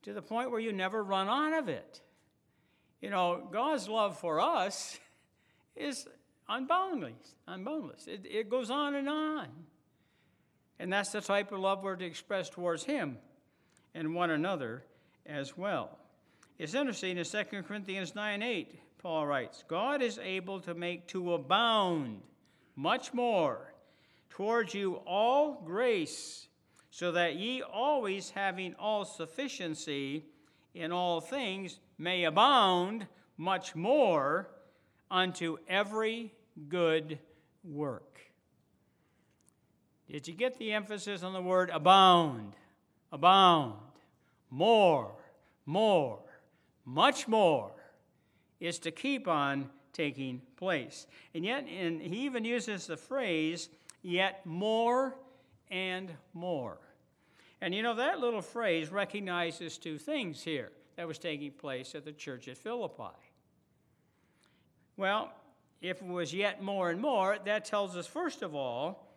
to 0.03 0.13
the 0.13 0.21
point 0.21 0.51
where 0.51 0.59
you 0.59 0.71
never 0.71 1.03
run 1.03 1.27
out 1.27 1.57
of 1.57 1.69
it. 1.69 2.01
You 3.01 3.09
know, 3.09 3.47
God's 3.51 3.87
love 3.87 4.17
for 4.19 4.39
us 4.39 4.99
is 5.75 6.07
unboundless, 6.49 7.35
unboundless. 7.47 8.07
It, 8.07 8.25
it 8.25 8.49
goes 8.49 8.69
on 8.69 8.95
and 8.95 9.09
on. 9.09 9.47
And 10.79 10.91
that's 10.91 11.11
the 11.11 11.21
type 11.21 11.51
of 11.51 11.59
love 11.59 11.83
we're 11.83 11.95
to 11.95 12.05
express 12.05 12.49
towards 12.49 12.83
Him 12.83 13.17
and 13.93 14.13
one 14.13 14.29
another 14.29 14.83
as 15.25 15.57
well. 15.57 15.97
It's 16.57 16.73
interesting 16.73 17.17
in 17.17 17.25
2 17.25 17.43
Corinthians 17.63 18.15
9 18.15 18.41
8, 18.41 18.79
Paul 18.99 19.27
writes, 19.27 19.63
God 19.67 20.01
is 20.01 20.19
able 20.19 20.59
to 20.61 20.73
make 20.73 21.07
to 21.09 21.33
abound 21.33 22.21
much 22.75 23.13
more 23.13 23.73
towards 24.35 24.73
you 24.73 24.95
all 25.07 25.61
grace, 25.65 26.49
so 26.91 27.13
that 27.13 27.37
ye 27.37 27.61
always 27.61 28.31
having 28.31 28.75
all 28.75 29.05
sufficiency 29.05 30.25
in 30.73 30.91
all 30.91 31.21
things 31.21 31.79
may 31.97 32.25
abound 32.25 33.07
much 33.37 33.75
more 33.75 34.49
unto 35.09 35.57
every 35.69 36.33
good 36.67 37.17
work. 37.63 38.19
Did 40.11 40.27
you 40.27 40.33
get 40.33 40.59
the 40.59 40.73
emphasis 40.73 41.23
on 41.23 41.31
the 41.31 41.41
word 41.41 41.69
abound? 41.69 42.53
Abound. 43.13 43.75
More, 44.49 45.15
more, 45.65 46.19
much 46.83 47.25
more 47.25 47.71
is 48.59 48.79
to 48.79 48.91
keep 48.91 49.29
on 49.29 49.69
taking 49.93 50.41
place. 50.57 51.07
And 51.33 51.45
yet, 51.45 51.65
and 51.67 52.01
he 52.01 52.25
even 52.25 52.43
uses 52.43 52.87
the 52.87 52.97
phrase, 52.97 53.69
yet 54.05 54.45
more 54.45 55.15
and 55.71 56.11
more. 56.33 56.77
And 57.59 57.73
you 57.73 57.81
know, 57.81 57.95
that 57.95 58.19
little 58.19 58.41
phrase 58.41 58.91
recognizes 58.91 59.77
two 59.77 59.97
things 59.97 60.43
here 60.43 60.71
that 60.95 61.07
was 61.07 61.17
taking 61.17 61.51
place 61.51 61.95
at 61.95 62.05
the 62.05 62.11
church 62.11 62.47
at 62.47 62.57
Philippi. 62.57 63.15
Well, 64.95 65.31
if 65.81 66.01
it 66.01 66.07
was 66.07 66.33
yet 66.33 66.61
more 66.61 66.91
and 66.91 67.01
more, 67.01 67.37
that 67.45 67.65
tells 67.65 67.97
us, 67.97 68.05
first 68.05 68.43
of 68.43 68.53
all, 68.53 69.11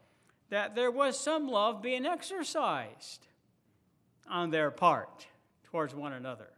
that 0.49 0.75
there 0.75 0.91
was 0.91 1.21
some 1.21 1.49
love 1.49 1.83
being 1.83 2.07
exercised 2.07 3.27
on 4.29 4.51
their 4.51 4.71
part 4.71 5.27
towards 5.65 5.95
one 5.95 6.15
another. 6.15 6.49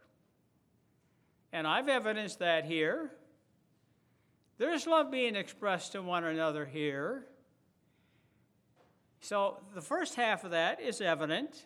And 1.51 1.67
I've 1.67 1.89
evidenced 1.89 2.39
that 2.39 2.63
here. 2.63 3.11
There's 4.57 4.87
love 4.87 5.11
being 5.11 5.35
expressed 5.35 5.91
to 5.91 6.01
one 6.01 6.23
another 6.23 6.65
here. 6.65 7.25
So 9.21 9.59
the 9.75 9.81
first 9.81 10.15
half 10.15 10.43
of 10.43 10.51
that 10.51 10.81
is 10.81 10.99
evident. 10.99 11.65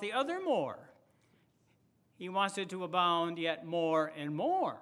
The 0.00 0.12
other 0.12 0.40
more. 0.42 0.78
He 2.16 2.28
wants 2.30 2.56
it 2.56 2.70
to 2.70 2.84
abound 2.84 3.38
yet 3.38 3.66
more 3.66 4.12
and 4.16 4.34
more. 4.34 4.78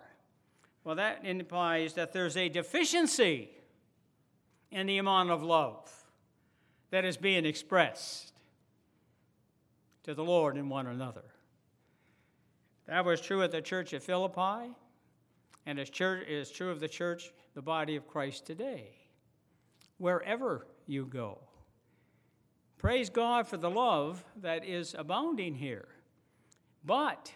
Well, 0.84 0.94
that 0.94 1.24
implies 1.24 1.94
that 1.94 2.12
there's 2.12 2.36
a 2.36 2.48
deficiency 2.48 3.50
in 4.70 4.86
the 4.86 4.98
amount 4.98 5.30
of 5.30 5.42
love 5.42 5.90
that 6.90 7.04
is 7.04 7.16
being 7.16 7.44
expressed 7.44 8.32
to 10.04 10.14
the 10.14 10.24
Lord 10.24 10.56
and 10.56 10.70
one 10.70 10.86
another. 10.86 11.24
That 12.86 13.04
was 13.04 13.20
true 13.20 13.42
at 13.42 13.50
the 13.50 13.60
church 13.60 13.92
at 13.92 14.02
Philippi, 14.02 14.72
and 15.66 15.78
it's 15.78 15.90
true 15.90 16.70
of 16.70 16.80
the 16.80 16.88
church, 16.88 17.32
the 17.54 17.62
body 17.62 17.96
of 17.96 18.06
Christ 18.06 18.46
today 18.46 19.00
wherever 20.00 20.66
you 20.87 21.04
go. 21.04 21.38
Praise 22.78 23.11
God 23.11 23.47
for 23.47 23.59
the 23.59 23.69
love 23.69 24.25
that 24.40 24.64
is 24.64 24.95
abounding 24.99 25.54
here. 25.54 25.87
But, 26.83 27.30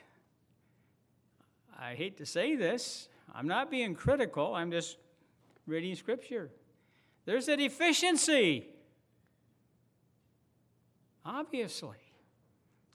I 1.78 1.94
hate 1.94 2.16
to 2.16 2.26
say 2.26 2.56
this, 2.56 3.08
I'm 3.34 3.46
not 3.46 3.70
being 3.70 3.94
critical, 3.94 4.54
I'm 4.54 4.70
just 4.70 4.96
reading 5.66 5.94
Scripture. 5.94 6.50
There's 7.26 7.48
a 7.48 7.56
deficiency. 7.56 8.68
Obviously. 11.26 11.98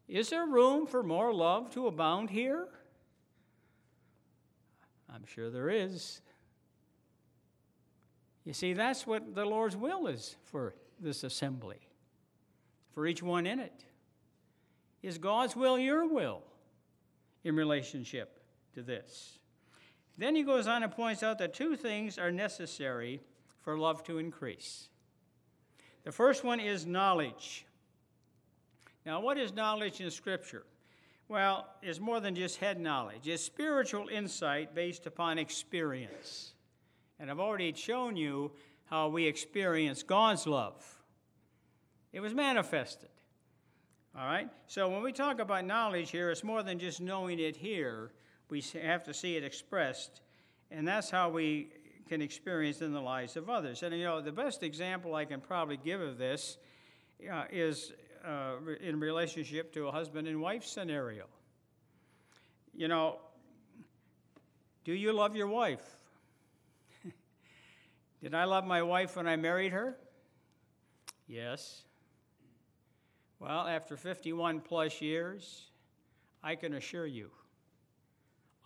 Is 0.07 0.31
there 0.31 0.47
room 0.47 0.87
for 0.87 1.03
more 1.03 1.31
love 1.31 1.69
to 1.71 1.85
abound 1.85 2.31
here? 2.31 2.67
I'm 5.13 5.25
sure 5.25 5.51
there 5.51 5.69
is. 5.69 6.21
You 8.49 8.53
see, 8.53 8.73
that's 8.73 9.05
what 9.05 9.35
the 9.35 9.45
Lord's 9.45 9.77
will 9.77 10.07
is 10.07 10.35
for 10.45 10.73
this 10.99 11.23
assembly, 11.23 11.77
for 12.95 13.05
each 13.05 13.21
one 13.21 13.45
in 13.45 13.59
it. 13.59 13.83
Is 15.03 15.19
God's 15.19 15.55
will 15.55 15.77
your 15.77 16.11
will 16.11 16.41
in 17.43 17.55
relationship 17.55 18.41
to 18.73 18.81
this? 18.81 19.37
Then 20.17 20.35
he 20.35 20.41
goes 20.41 20.65
on 20.65 20.81
and 20.81 20.91
points 20.91 21.21
out 21.21 21.37
that 21.37 21.53
two 21.53 21.75
things 21.75 22.17
are 22.17 22.31
necessary 22.31 23.21
for 23.61 23.77
love 23.77 24.03
to 24.05 24.17
increase. 24.17 24.89
The 26.03 26.11
first 26.11 26.43
one 26.43 26.59
is 26.59 26.87
knowledge. 26.87 27.67
Now, 29.05 29.21
what 29.21 29.37
is 29.37 29.53
knowledge 29.53 30.01
in 30.01 30.09
Scripture? 30.09 30.63
Well, 31.27 31.67
it's 31.83 31.99
more 31.99 32.19
than 32.19 32.33
just 32.33 32.57
head 32.57 32.79
knowledge, 32.79 33.27
it's 33.27 33.43
spiritual 33.43 34.07
insight 34.07 34.73
based 34.73 35.05
upon 35.05 35.37
experience. 35.37 36.53
And 37.19 37.29
I've 37.29 37.39
already 37.39 37.73
shown 37.73 38.15
you 38.15 38.51
how 38.85 39.09
we 39.09 39.25
experience 39.25 40.03
God's 40.03 40.47
love. 40.47 40.83
It 42.11 42.21
was 42.21 42.33
manifested. 42.33 43.09
All 44.17 44.25
right? 44.25 44.49
So 44.67 44.89
when 44.89 45.03
we 45.03 45.11
talk 45.11 45.39
about 45.39 45.65
knowledge 45.65 46.11
here, 46.11 46.31
it's 46.31 46.43
more 46.43 46.63
than 46.63 46.79
just 46.79 47.01
knowing 47.01 47.39
it 47.39 47.55
here. 47.55 48.11
We 48.49 48.63
have 48.81 49.03
to 49.03 49.13
see 49.13 49.35
it 49.35 49.43
expressed. 49.43 50.21
And 50.71 50.87
that's 50.87 51.09
how 51.09 51.29
we 51.29 51.69
can 52.07 52.21
experience 52.21 52.81
in 52.81 52.91
the 52.91 53.01
lives 53.01 53.37
of 53.37 53.49
others. 53.49 53.83
And 53.83 53.95
you 53.95 54.03
know, 54.03 54.21
the 54.21 54.31
best 54.31 54.63
example 54.63 55.13
I 55.13 55.25
can 55.25 55.39
probably 55.39 55.77
give 55.77 56.01
of 56.01 56.17
this 56.17 56.57
uh, 57.31 57.43
is 57.51 57.93
uh, 58.25 58.55
in 58.81 58.99
relationship 58.99 59.71
to 59.73 59.87
a 59.87 59.91
husband 59.91 60.27
and 60.27 60.41
wife 60.41 60.65
scenario. 60.65 61.25
You 62.73 62.87
know, 62.87 63.19
do 64.83 64.93
you 64.93 65.13
love 65.13 65.35
your 65.35 65.47
wife? 65.47 65.98
Did 68.21 68.33
I 68.33 68.43
love 68.43 68.65
my 68.65 68.81
wife 68.81 69.15
when 69.15 69.27
I 69.27 69.35
married 69.35 69.71
her? 69.71 69.97
Yes. 71.27 71.83
Well, 73.39 73.67
after 73.67 73.95
51 73.95 74.59
plus 74.59 75.01
years, 75.01 75.69
I 76.43 76.55
can 76.55 76.73
assure 76.73 77.05
you, 77.05 77.31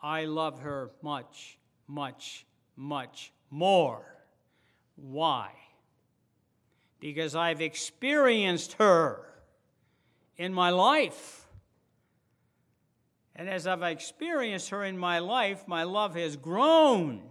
I 0.02 0.26
love 0.26 0.60
her 0.62 0.90
much, 1.02 1.58
much, 1.88 2.46
much 2.76 3.32
more. 3.52 4.06
Why? 4.96 5.52
Because 7.00 7.36
I've 7.36 7.62
experienced 7.62 8.74
her 8.74 9.28
in 10.38 10.54
my 10.54 10.72
life. 10.72 11.48
And 13.36 13.50
as 13.50 13.68
I've 13.68 13.84
experienced 13.84 14.70
her 14.70 14.84
in 14.84 14.98
my 14.98 15.20
life, 15.20 15.68
my 15.68 15.84
love 15.84 16.16
has 16.16 16.36
grown. 16.36 17.22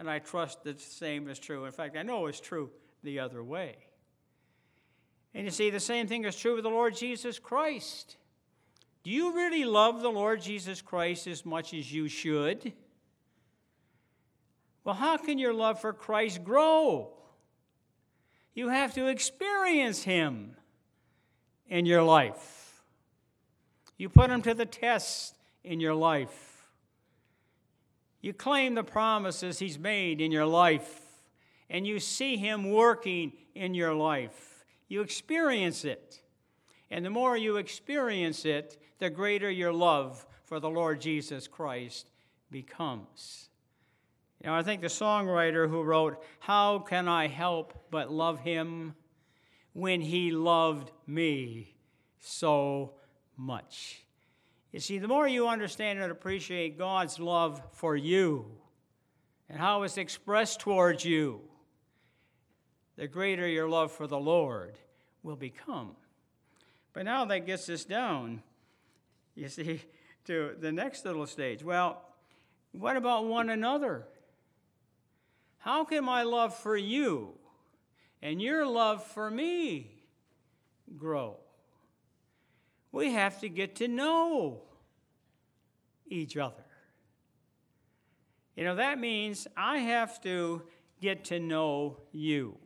And 0.00 0.08
I 0.08 0.18
trust 0.18 0.64
that 0.64 0.78
the 0.78 0.82
same 0.82 1.28
is 1.28 1.38
true. 1.38 1.66
In 1.66 1.72
fact, 1.72 1.94
I 1.94 2.02
know 2.02 2.24
it's 2.24 2.40
true 2.40 2.70
the 3.02 3.18
other 3.18 3.44
way. 3.44 3.76
And 5.34 5.44
you 5.44 5.50
see, 5.50 5.68
the 5.68 5.78
same 5.78 6.06
thing 6.06 6.24
is 6.24 6.34
true 6.34 6.54
with 6.54 6.64
the 6.64 6.70
Lord 6.70 6.96
Jesus 6.96 7.38
Christ. 7.38 8.16
Do 9.04 9.10
you 9.10 9.34
really 9.34 9.66
love 9.66 10.00
the 10.00 10.08
Lord 10.08 10.40
Jesus 10.40 10.80
Christ 10.80 11.26
as 11.26 11.44
much 11.44 11.74
as 11.74 11.92
you 11.92 12.08
should? 12.08 12.72
Well, 14.84 14.94
how 14.94 15.18
can 15.18 15.38
your 15.38 15.52
love 15.52 15.82
for 15.82 15.92
Christ 15.92 16.44
grow? 16.44 17.12
You 18.54 18.70
have 18.70 18.94
to 18.94 19.06
experience 19.06 20.02
Him 20.02 20.56
in 21.68 21.84
your 21.84 22.02
life. 22.02 22.82
You 23.98 24.08
put 24.08 24.30
Him 24.30 24.40
to 24.42 24.54
the 24.54 24.64
test 24.64 25.36
in 25.62 25.78
your 25.78 25.94
life. 25.94 26.49
You 28.20 28.32
claim 28.32 28.74
the 28.74 28.84
promises 28.84 29.58
He's 29.58 29.78
made 29.78 30.20
in 30.20 30.30
your 30.30 30.46
life, 30.46 31.00
and 31.68 31.86
you 31.86 32.00
see 32.00 32.36
Him 32.36 32.70
working 32.70 33.32
in 33.54 33.74
your 33.74 33.94
life. 33.94 34.64
You 34.88 35.00
experience 35.02 35.84
it. 35.84 36.20
And 36.90 37.04
the 37.04 37.10
more 37.10 37.36
you 37.36 37.56
experience 37.56 38.44
it, 38.44 38.76
the 38.98 39.10
greater 39.10 39.50
your 39.50 39.72
love 39.72 40.26
for 40.44 40.58
the 40.58 40.68
Lord 40.68 41.00
Jesus 41.00 41.46
Christ 41.46 42.10
becomes. 42.50 43.50
Know, 44.44 44.54
I 44.54 44.62
think 44.62 44.80
the 44.80 44.88
songwriter 44.88 45.68
who 45.68 45.82
wrote, 45.82 46.22
How 46.38 46.78
can 46.78 47.08
I 47.08 47.28
help 47.28 47.88
but 47.90 48.10
love 48.10 48.40
him 48.40 48.94
when 49.74 50.00
he 50.00 50.30
loved 50.30 50.90
me 51.06 51.74
so 52.18 52.94
much? 53.36 54.04
You 54.72 54.78
see, 54.80 54.98
the 54.98 55.08
more 55.08 55.26
you 55.26 55.48
understand 55.48 56.00
and 56.00 56.12
appreciate 56.12 56.78
God's 56.78 57.18
love 57.18 57.60
for 57.72 57.96
you 57.96 58.46
and 59.48 59.58
how 59.58 59.82
it's 59.82 59.98
expressed 59.98 60.60
towards 60.60 61.04
you, 61.04 61.40
the 62.96 63.08
greater 63.08 63.48
your 63.48 63.68
love 63.68 63.90
for 63.90 64.06
the 64.06 64.18
Lord 64.18 64.78
will 65.22 65.36
become. 65.36 65.96
But 66.92 67.04
now 67.04 67.24
that 67.24 67.46
gets 67.46 67.68
us 67.68 67.84
down, 67.84 68.42
you 69.34 69.48
see, 69.48 69.82
to 70.26 70.54
the 70.58 70.70
next 70.70 71.04
little 71.04 71.26
stage. 71.26 71.64
Well, 71.64 72.04
what 72.72 72.96
about 72.96 73.26
one 73.26 73.50
another? 73.50 74.06
How 75.58 75.84
can 75.84 76.04
my 76.04 76.22
love 76.22 76.56
for 76.56 76.76
you 76.76 77.34
and 78.22 78.40
your 78.40 78.66
love 78.66 79.04
for 79.04 79.30
me 79.30 79.90
grow? 80.96 81.38
We 82.92 83.12
have 83.12 83.40
to 83.40 83.48
get 83.48 83.76
to 83.76 83.88
know 83.88 84.62
each 86.06 86.36
other. 86.36 86.64
You 88.56 88.64
know, 88.64 88.76
that 88.76 88.98
means 88.98 89.46
I 89.56 89.78
have 89.78 90.20
to 90.22 90.62
get 91.00 91.24
to 91.26 91.38
know 91.38 91.98
you. 92.12 92.58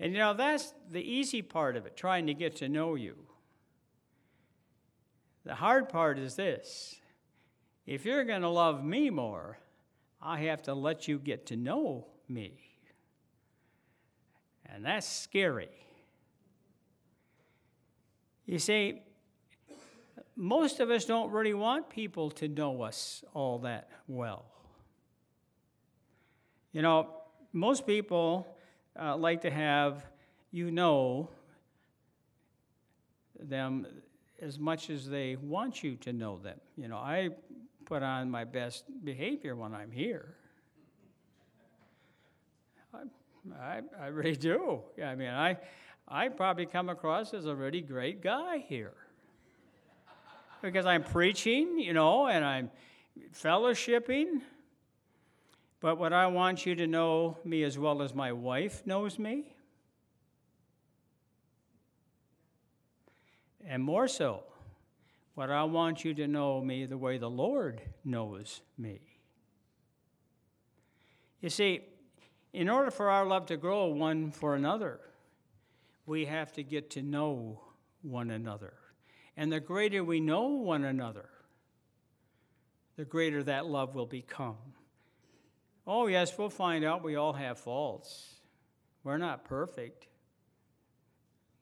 And 0.00 0.12
you 0.12 0.18
know, 0.18 0.34
that's 0.34 0.74
the 0.90 1.00
easy 1.00 1.42
part 1.42 1.76
of 1.76 1.86
it, 1.86 1.96
trying 1.96 2.26
to 2.26 2.34
get 2.34 2.56
to 2.56 2.68
know 2.68 2.94
you. 2.94 3.16
The 5.44 5.54
hard 5.54 5.88
part 5.88 6.18
is 6.18 6.34
this 6.34 7.00
if 7.86 8.04
you're 8.04 8.24
going 8.24 8.42
to 8.42 8.48
love 8.48 8.84
me 8.84 9.10
more, 9.10 9.58
I 10.20 10.40
have 10.40 10.62
to 10.64 10.74
let 10.74 11.06
you 11.06 11.18
get 11.18 11.46
to 11.46 11.56
know 11.56 12.08
me. 12.28 12.58
And 14.66 14.84
that's 14.84 15.06
scary. 15.06 15.85
You 18.46 18.60
see, 18.60 19.02
most 20.36 20.78
of 20.80 20.90
us 20.90 21.04
don't 21.04 21.32
really 21.32 21.54
want 21.54 21.90
people 21.90 22.30
to 22.32 22.46
know 22.46 22.82
us 22.82 23.24
all 23.34 23.58
that 23.60 23.88
well. 24.06 24.44
You 26.72 26.82
know, 26.82 27.08
most 27.52 27.86
people 27.86 28.46
uh, 29.00 29.16
like 29.16 29.40
to 29.42 29.50
have 29.50 30.04
you 30.52 30.70
know 30.70 31.30
them 33.40 33.86
as 34.40 34.58
much 34.58 34.90
as 34.90 35.08
they 35.08 35.36
want 35.36 35.82
you 35.82 35.96
to 35.96 36.12
know 36.12 36.38
them. 36.38 36.60
You 36.76 36.88
know, 36.88 36.98
I 36.98 37.30
put 37.84 38.02
on 38.02 38.30
my 38.30 38.44
best 38.44 38.84
behavior 39.04 39.56
when 39.56 39.74
I'm 39.74 39.90
here. 39.90 40.34
I, 42.94 42.98
I, 43.60 43.80
I 44.00 44.06
really 44.08 44.36
do. 44.36 44.82
Yeah, 44.96 45.10
I 45.10 45.14
mean, 45.14 45.30
I, 45.30 45.56
I 46.08 46.28
probably 46.28 46.66
come 46.66 46.88
across 46.88 47.34
as 47.34 47.46
a 47.46 47.54
really 47.54 47.80
great 47.80 48.22
guy 48.22 48.58
here 48.58 48.94
because 50.62 50.86
I'm 50.86 51.02
preaching, 51.02 51.78
you 51.78 51.92
know, 51.92 52.28
and 52.28 52.44
I'm 52.44 52.70
fellowshipping. 53.34 54.40
But 55.80 55.98
what 55.98 56.12
I 56.12 56.26
want 56.28 56.64
you 56.64 56.74
to 56.76 56.86
know 56.86 57.38
me 57.44 57.62
as 57.62 57.78
well 57.78 58.02
as 58.02 58.14
my 58.14 58.32
wife 58.32 58.86
knows 58.86 59.18
me, 59.18 59.54
and 63.66 63.82
more 63.82 64.08
so, 64.08 64.44
what 65.34 65.50
I 65.50 65.64
want 65.64 66.04
you 66.04 66.14
to 66.14 66.26
know 66.26 66.60
me 66.60 66.86
the 66.86 66.96
way 66.96 67.18
the 67.18 67.28
Lord 67.28 67.82
knows 68.04 68.62
me. 68.78 69.00
You 71.40 71.50
see, 71.50 71.82
in 72.52 72.70
order 72.70 72.90
for 72.90 73.10
our 73.10 73.26
love 73.26 73.46
to 73.46 73.56
grow 73.56 73.86
one 73.86 74.30
for 74.30 74.54
another, 74.54 75.00
we 76.06 76.24
have 76.24 76.52
to 76.52 76.62
get 76.62 76.90
to 76.90 77.02
know 77.02 77.60
one 78.02 78.30
another. 78.30 78.74
And 79.36 79.52
the 79.52 79.60
greater 79.60 80.02
we 80.02 80.20
know 80.20 80.46
one 80.46 80.84
another, 80.84 81.28
the 82.96 83.04
greater 83.04 83.42
that 83.42 83.66
love 83.66 83.94
will 83.94 84.06
become. 84.06 84.56
Oh, 85.86 86.06
yes, 86.06 86.36
we'll 86.38 86.48
find 86.48 86.84
out 86.84 87.04
we 87.04 87.16
all 87.16 87.34
have 87.34 87.58
faults. 87.58 88.36
We're 89.04 89.18
not 89.18 89.44
perfect. 89.44 90.08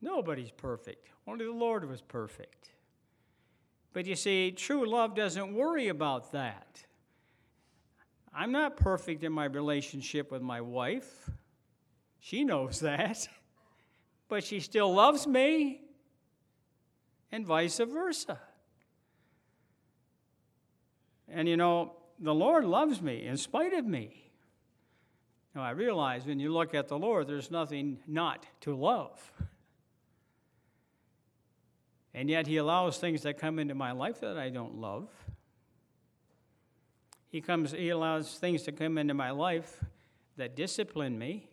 Nobody's 0.01 0.51
perfect. 0.51 1.09
Only 1.27 1.45
the 1.45 1.51
Lord 1.51 1.87
was 1.87 2.01
perfect. 2.01 2.71
But 3.93 4.05
you 4.05 4.15
see, 4.15 4.51
true 4.51 4.89
love 4.89 5.15
doesn't 5.15 5.53
worry 5.53 5.87
about 5.89 6.31
that. 6.31 6.83
I'm 8.33 8.51
not 8.51 8.77
perfect 8.77 9.23
in 9.23 9.31
my 9.31 9.45
relationship 9.45 10.31
with 10.31 10.41
my 10.41 10.59
wife. 10.59 11.29
She 12.19 12.43
knows 12.43 12.79
that. 12.81 13.27
But 14.27 14.43
she 14.43 14.59
still 14.59 14.93
loves 14.93 15.27
me, 15.27 15.81
and 17.31 17.45
vice 17.45 17.77
versa. 17.79 18.39
And 21.27 21.47
you 21.47 21.57
know, 21.57 21.93
the 22.19 22.33
Lord 22.33 22.65
loves 22.65 23.01
me 23.01 23.25
in 23.25 23.37
spite 23.37 23.73
of 23.73 23.85
me. 23.85 24.31
Now, 25.53 25.63
I 25.63 25.71
realize 25.71 26.25
when 26.25 26.39
you 26.39 26.51
look 26.51 26.73
at 26.73 26.87
the 26.87 26.97
Lord, 26.97 27.27
there's 27.27 27.49
nothing 27.49 27.99
not 28.07 28.45
to 28.61 28.75
love. 28.75 29.31
And 32.13 32.29
yet, 32.29 32.47
He 32.47 32.57
allows 32.57 32.97
things 32.97 33.21
that 33.23 33.37
come 33.37 33.59
into 33.59 33.75
my 33.75 33.91
life 33.91 34.19
that 34.21 34.37
I 34.37 34.49
don't 34.49 34.75
love. 34.75 35.09
He, 37.29 37.41
comes, 37.41 37.71
he 37.71 37.89
allows 37.89 38.37
things 38.37 38.63
to 38.63 38.71
come 38.71 38.97
into 38.97 39.13
my 39.13 39.31
life 39.31 39.83
that 40.37 40.55
discipline 40.55 41.19
me. 41.19 41.49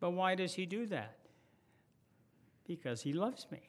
But 0.00 0.10
why 0.10 0.34
does 0.34 0.54
He 0.54 0.66
do 0.66 0.86
that? 0.86 1.16
Because 2.66 3.02
He 3.02 3.12
loves 3.12 3.46
me. 3.50 3.60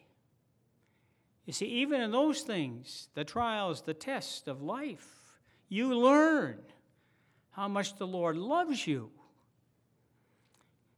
You 1.45 1.53
see, 1.53 1.65
even 1.65 2.01
in 2.01 2.11
those 2.11 2.41
things, 2.41 3.07
the 3.15 3.23
trials, 3.23 3.81
the 3.81 3.93
tests 3.93 4.47
of 4.47 4.61
life, 4.61 5.07
you 5.67 5.95
learn 5.95 6.59
how 7.51 7.67
much 7.67 7.97
the 7.97 8.05
Lord 8.05 8.37
loves 8.37 8.85
you. 8.85 9.09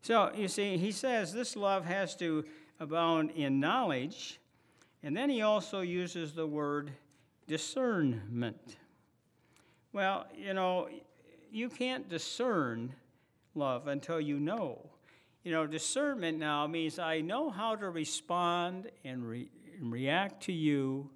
So, 0.01 0.31
you 0.35 0.47
see, 0.47 0.77
he 0.77 0.91
says 0.91 1.31
this 1.31 1.55
love 1.55 1.85
has 1.85 2.15
to 2.17 2.43
abound 2.79 3.31
in 3.31 3.59
knowledge, 3.59 4.39
and 5.03 5.15
then 5.15 5.29
he 5.29 5.41
also 5.41 5.81
uses 5.81 6.33
the 6.33 6.45
word 6.45 6.91
discernment. 7.47 8.75
Well, 9.93 10.25
you 10.35 10.53
know, 10.53 10.89
you 11.51 11.69
can't 11.69 12.09
discern 12.09 12.93
love 13.55 13.87
until 13.87 14.19
you 14.19 14.39
know. 14.39 14.90
You 15.43 15.51
know, 15.51 15.65
discernment 15.65 16.37
now 16.37 16.67
means 16.67 16.99
I 16.99 17.21
know 17.21 17.49
how 17.49 17.75
to 17.75 17.89
respond 17.89 18.91
and, 19.03 19.27
re- 19.27 19.49
and 19.79 19.91
react 19.91 20.43
to 20.43 20.53
you 20.53 21.09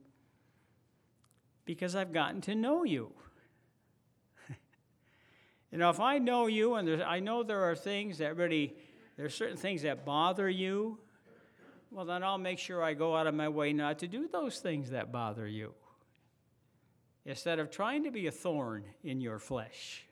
because 1.65 1.95
I've 1.95 2.11
gotten 2.11 2.41
to 2.41 2.55
know 2.55 2.83
you. 2.83 3.11
You 5.71 5.79
know, 5.79 5.89
if 5.89 5.99
I 5.99 6.19
know 6.19 6.47
you 6.47 6.75
and 6.75 7.03
I 7.03 7.19
know 7.19 7.43
there 7.43 7.63
are 7.69 7.75
things 7.75 8.19
that 8.19 8.37
really, 8.37 8.73
there 9.17 9.25
are 9.25 9.29
certain 9.29 9.57
things 9.57 9.81
that 9.81 10.05
bother 10.05 10.49
you, 10.49 10.99
well, 11.91 12.05
then 12.05 12.23
I'll 12.23 12.37
make 12.37 12.59
sure 12.59 12.81
I 12.81 12.93
go 12.93 13.13
out 13.13 13.27
of 13.27 13.33
my 13.33 13.49
way 13.49 13.73
not 13.73 13.99
to 13.99 14.07
do 14.07 14.29
those 14.29 14.59
things 14.59 14.91
that 14.91 15.11
bother 15.11 15.45
you. 15.45 15.73
Instead 17.25 17.59
of 17.59 17.71
trying 17.71 18.05
to 18.05 18.11
be 18.11 18.27
a 18.27 18.31
thorn 18.31 18.85
in 19.03 19.19
your 19.19 19.37
flesh. 19.37 20.05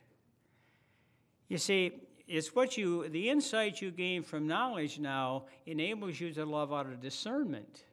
You 1.48 1.58
see, 1.58 1.94
it's 2.28 2.56
what 2.56 2.78
you, 2.78 3.10
the 3.10 3.30
insight 3.30 3.82
you 3.82 3.92
gain 3.92 4.24
from 4.24 4.48
knowledge 4.48 5.00
now 5.00 5.46
enables 5.66 6.20
you 6.20 6.32
to 6.34 6.46
love 6.46 6.72
out 6.72 6.86
of 6.86 7.02
discernment 7.02 7.84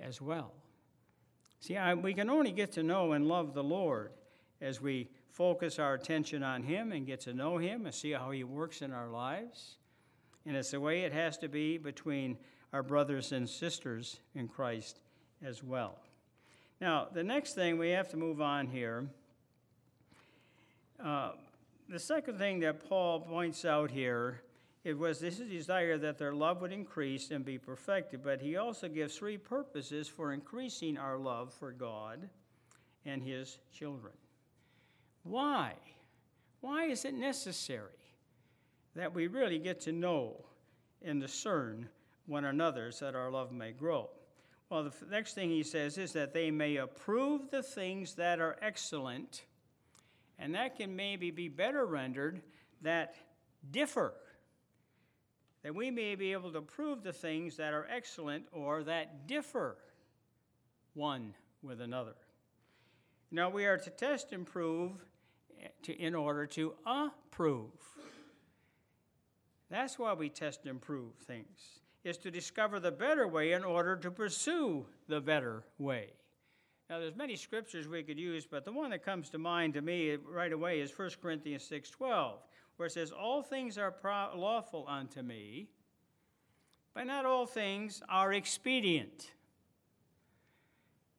as 0.00 0.20
well. 0.20 0.52
See, 1.60 1.76
I, 1.76 1.94
we 1.94 2.14
can 2.14 2.30
only 2.30 2.52
get 2.52 2.72
to 2.72 2.82
know 2.82 3.12
and 3.12 3.26
love 3.26 3.54
the 3.54 3.62
Lord 3.62 4.10
as 4.60 4.80
we 4.80 5.08
focus 5.30 5.78
our 5.78 5.94
attention 5.94 6.42
on 6.42 6.62
Him 6.62 6.92
and 6.92 7.06
get 7.06 7.20
to 7.22 7.34
know 7.34 7.58
Him 7.58 7.86
and 7.86 7.94
see 7.94 8.12
how 8.12 8.30
He 8.30 8.44
works 8.44 8.82
in 8.82 8.92
our 8.92 9.08
lives. 9.08 9.76
And 10.46 10.56
it's 10.56 10.70
the 10.70 10.80
way 10.80 11.02
it 11.02 11.12
has 11.12 11.36
to 11.38 11.48
be 11.48 11.78
between 11.78 12.38
our 12.72 12.82
brothers 12.82 13.32
and 13.32 13.48
sisters 13.48 14.20
in 14.34 14.48
Christ 14.48 15.00
as 15.44 15.62
well. 15.62 15.98
Now, 16.80 17.08
the 17.12 17.24
next 17.24 17.54
thing 17.54 17.78
we 17.78 17.90
have 17.90 18.08
to 18.10 18.16
move 18.16 18.40
on 18.40 18.66
here. 18.66 19.06
Uh, 21.02 21.32
the 21.88 21.98
second 21.98 22.38
thing 22.38 22.60
that 22.60 22.88
Paul 22.88 23.20
points 23.20 23.64
out 23.64 23.90
here 23.90 24.42
it 24.84 24.96
was 24.96 25.18
this 25.18 25.36
desire 25.36 25.98
that 25.98 26.18
their 26.18 26.32
love 26.32 26.62
would 26.62 26.72
increase 26.72 27.30
and 27.30 27.44
be 27.44 27.58
perfected, 27.58 28.22
but 28.22 28.40
he 28.40 28.56
also 28.56 28.88
gives 28.88 29.16
three 29.16 29.36
purposes 29.36 30.08
for 30.08 30.32
increasing 30.32 30.96
our 30.96 31.18
love 31.18 31.52
for 31.52 31.72
God 31.72 32.28
and 33.04 33.22
his 33.22 33.58
children. 33.72 34.14
Why? 35.24 35.74
Why 36.60 36.84
is 36.84 37.04
it 37.04 37.14
necessary 37.14 37.90
that 38.94 39.12
we 39.12 39.26
really 39.26 39.58
get 39.58 39.80
to 39.82 39.92
know 39.92 40.44
and 41.02 41.20
discern 41.20 41.88
one 42.26 42.44
another 42.44 42.90
so 42.92 43.06
that 43.06 43.14
our 43.14 43.30
love 43.30 43.52
may 43.52 43.72
grow? 43.72 44.08
Well, 44.70 44.84
the 44.84 44.92
next 45.10 45.34
thing 45.34 45.50
he 45.50 45.62
says 45.62 45.98
is 45.98 46.12
that 46.12 46.32
they 46.32 46.50
may 46.50 46.76
approve 46.76 47.50
the 47.50 47.62
things 47.62 48.14
that 48.14 48.40
are 48.40 48.56
excellent, 48.62 49.44
and 50.38 50.54
that 50.54 50.76
can 50.76 50.94
maybe 50.94 51.30
be 51.30 51.48
better 51.48 51.84
rendered 51.84 52.42
that 52.82 53.14
differ. 53.70 54.14
That 55.62 55.74
we 55.74 55.90
may 55.90 56.14
be 56.14 56.32
able 56.32 56.52
to 56.52 56.60
prove 56.60 57.02
the 57.02 57.12
things 57.12 57.56
that 57.56 57.74
are 57.74 57.86
excellent 57.90 58.44
or 58.52 58.84
that 58.84 59.26
differ 59.26 59.76
one 60.94 61.34
with 61.62 61.80
another. 61.80 62.14
Now, 63.30 63.50
we 63.50 63.66
are 63.66 63.76
to 63.76 63.90
test 63.90 64.32
and 64.32 64.46
prove 64.46 64.92
eh, 65.62 65.68
to, 65.82 65.92
in 65.92 66.14
order 66.14 66.46
to 66.46 66.74
approve. 66.86 67.72
That's 69.70 69.98
why 69.98 70.14
we 70.14 70.30
test 70.30 70.64
and 70.64 70.80
prove 70.80 71.14
things, 71.26 71.80
is 72.04 72.16
to 72.18 72.30
discover 72.30 72.80
the 72.80 72.92
better 72.92 73.28
way 73.28 73.52
in 73.52 73.64
order 73.64 73.96
to 73.96 74.10
pursue 74.10 74.86
the 75.08 75.20
better 75.20 75.64
way. 75.78 76.08
Now, 76.90 76.98
there's 76.98 77.16
many 77.16 77.36
scriptures 77.36 77.86
we 77.86 78.02
could 78.02 78.18
use, 78.18 78.46
but 78.46 78.64
the 78.64 78.72
one 78.72 78.90
that 78.90 79.04
comes 79.04 79.28
to 79.30 79.38
mind 79.38 79.74
to 79.74 79.82
me 79.82 80.16
right 80.16 80.52
away 80.52 80.80
is 80.80 80.96
1 80.96 81.10
Corinthians 81.20 81.68
6.12, 81.70 82.32
where 82.76 82.86
it 82.86 82.92
says, 82.92 83.12
All 83.12 83.42
things 83.42 83.76
are 83.76 83.90
pro- 83.90 84.30
lawful 84.34 84.86
unto 84.88 85.20
me, 85.20 85.68
but 86.94 87.06
not 87.06 87.26
all 87.26 87.44
things 87.44 88.02
are 88.08 88.32
expedient. 88.32 89.32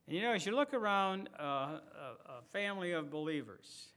And 0.07 0.15
you 0.15 0.23
know, 0.23 0.33
as 0.33 0.43
you 0.43 0.55
look 0.55 0.73
around 0.73 1.29
uh, 1.39 1.43
a, 1.43 1.79
a 2.27 2.41
family 2.51 2.93
of 2.93 3.11
believers, 3.11 3.89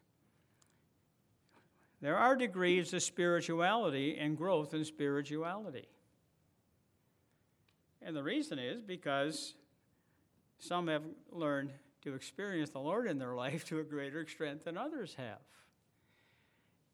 there 2.03 2.19
are 2.19 2.37
degrees 2.37 2.93
of 2.93 3.03
spirituality 3.03 4.19
and 4.19 4.37
growth 4.37 4.75
in 4.75 4.85
spirituality. 4.85 5.87
And 8.03 8.15
the 8.15 8.23
reason 8.23 8.59
is 8.59 8.83
because 8.83 9.55
some 10.59 10.89
have 10.89 11.03
learned 11.31 11.73
to 12.03 12.15
experience 12.15 12.71
the 12.71 12.79
Lord 12.79 13.07
in 13.07 13.19
their 13.19 13.35
life 13.35 13.65
to 13.67 13.81
a 13.81 13.85
greater 13.85 14.21
extent 14.21 14.65
than 14.65 14.77
others 14.77 15.15
have. 15.15 15.39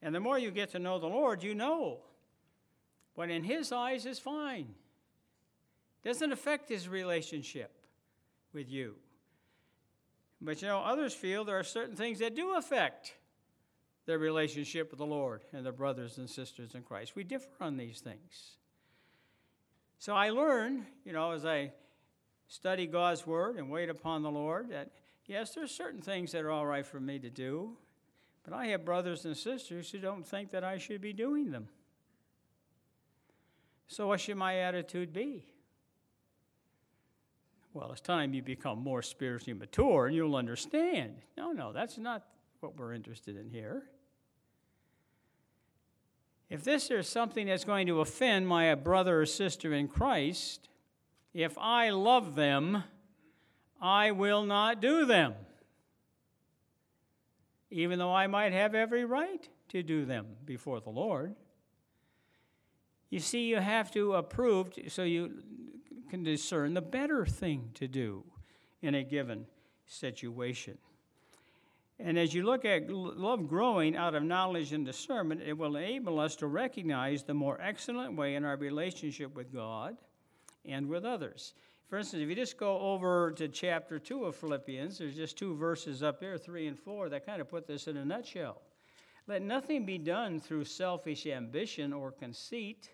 And 0.02 0.14
the 0.14 0.20
more 0.20 0.38
you 0.38 0.50
get 0.50 0.70
to 0.70 0.78
know 0.78 0.98
the 0.98 1.06
Lord, 1.06 1.42
you 1.42 1.54
know 1.54 1.98
what 3.14 3.30
in 3.30 3.42
His 3.42 3.72
eyes 3.72 4.06
is 4.06 4.18
fine. 4.18 4.74
Doesn't 6.04 6.32
affect 6.32 6.68
His 6.68 6.88
relationship 6.88 7.72
with 8.52 8.70
you. 8.70 8.94
But 10.40 10.62
you 10.62 10.68
know, 10.68 10.78
others 10.78 11.14
feel 11.14 11.44
there 11.44 11.58
are 11.58 11.64
certain 11.64 11.96
things 11.96 12.20
that 12.20 12.36
do 12.36 12.54
affect 12.54 13.14
their 14.06 14.18
relationship 14.18 14.90
with 14.90 14.98
the 14.98 15.06
Lord 15.06 15.42
and 15.52 15.64
their 15.66 15.72
brothers 15.72 16.18
and 16.18 16.30
sisters 16.30 16.74
in 16.74 16.82
Christ. 16.82 17.16
We 17.16 17.24
differ 17.24 17.48
on 17.60 17.76
these 17.76 18.00
things. 18.00 18.56
So 19.98 20.14
I 20.14 20.30
learn, 20.30 20.86
you 21.04 21.12
know, 21.12 21.32
as 21.32 21.44
I 21.44 21.72
study 22.48 22.86
God's 22.86 23.26
Word 23.26 23.56
and 23.56 23.70
wait 23.70 23.88
upon 23.88 24.22
the 24.22 24.30
Lord, 24.30 24.70
that 24.70 24.90
yes, 25.26 25.54
there's 25.54 25.70
certain 25.70 26.00
things 26.00 26.32
that 26.32 26.42
are 26.42 26.50
all 26.50 26.66
right 26.66 26.84
for 26.84 26.98
me 26.98 27.18
to 27.18 27.30
do, 27.30 27.76
but 28.42 28.52
I 28.52 28.66
have 28.66 28.84
brothers 28.84 29.24
and 29.24 29.36
sisters 29.36 29.90
who 29.90 29.98
don't 29.98 30.26
think 30.26 30.50
that 30.50 30.64
I 30.64 30.78
should 30.78 31.00
be 31.00 31.12
doing 31.12 31.50
them. 31.50 31.68
So, 33.86 34.08
what 34.08 34.20
should 34.20 34.36
my 34.36 34.56
attitude 34.56 35.12
be? 35.12 35.44
Well, 37.72 37.92
it's 37.92 38.00
time 38.00 38.34
you 38.34 38.42
become 38.42 38.78
more 38.82 39.02
spiritually 39.02 39.58
mature 39.58 40.06
and 40.06 40.16
you'll 40.16 40.36
understand. 40.36 41.16
No, 41.36 41.52
no, 41.52 41.72
that's 41.72 41.96
not 41.96 42.24
what 42.60 42.76
we're 42.76 42.92
interested 42.92 43.36
in 43.36 43.50
here. 43.50 43.84
If 46.50 46.64
this 46.64 46.90
is 46.90 47.06
something 47.06 47.46
that's 47.46 47.64
going 47.64 47.86
to 47.88 48.00
offend 48.00 48.48
my 48.48 48.74
brother 48.74 49.20
or 49.20 49.26
sister 49.26 49.74
in 49.74 49.86
Christ, 49.86 50.68
if 51.34 51.56
I 51.58 51.90
love 51.90 52.34
them, 52.34 52.82
I 53.80 54.10
will 54.10 54.44
not 54.44 54.80
do 54.80 55.04
them, 55.04 55.34
even 57.70 57.98
though 57.98 58.14
I 58.14 58.26
might 58.26 58.52
have 58.52 58.74
every 58.74 59.04
right 59.04 59.48
to 59.68 59.82
do 59.82 60.04
them 60.04 60.26
before 60.44 60.80
the 60.80 60.90
Lord. 60.90 61.34
You 63.10 63.20
see, 63.20 63.44
you 63.44 63.56
have 63.56 63.90
to 63.92 64.14
approve 64.14 64.70
so 64.88 65.04
you 65.04 65.42
can 66.10 66.22
discern 66.22 66.74
the 66.74 66.82
better 66.82 67.24
thing 67.24 67.70
to 67.74 67.86
do 67.86 68.24
in 68.82 68.94
a 68.94 69.02
given 69.02 69.46
situation. 69.86 70.78
And 72.00 72.18
as 72.18 72.32
you 72.32 72.44
look 72.44 72.64
at 72.64 72.90
love 72.90 73.48
growing 73.48 73.96
out 73.96 74.14
of 74.14 74.22
knowledge 74.22 74.72
and 74.72 74.86
discernment, 74.86 75.42
it 75.42 75.56
will 75.56 75.76
enable 75.76 76.20
us 76.20 76.36
to 76.36 76.46
recognize 76.46 77.24
the 77.24 77.34
more 77.34 77.60
excellent 77.60 78.16
way 78.16 78.36
in 78.36 78.44
our 78.44 78.56
relationship 78.56 79.34
with 79.34 79.52
God 79.52 79.96
and 80.68 80.88
with 80.88 81.04
others. 81.04 81.54
For 81.88 81.98
instance, 81.98 82.22
if 82.22 82.28
you 82.28 82.34
just 82.34 82.58
go 82.58 82.78
over 82.78 83.30
to 83.32 83.48
chapter 83.48 83.98
2 83.98 84.24
of 84.24 84.36
Philippians, 84.36 84.98
there's 84.98 85.16
just 85.16 85.38
two 85.38 85.56
verses 85.56 86.02
up 86.02 86.20
there, 86.20 86.36
3 86.36 86.66
and 86.66 86.78
4, 86.78 87.08
that 87.08 87.24
kind 87.24 87.40
of 87.40 87.48
put 87.48 87.66
this 87.66 87.88
in 87.88 87.96
a 87.96 88.04
nutshell. 88.04 88.60
Let 89.26 89.42
nothing 89.42 89.86
be 89.86 89.98
done 89.98 90.40
through 90.40 90.64
selfish 90.64 91.26
ambition 91.26 91.92
or 91.92 92.12
conceit, 92.12 92.90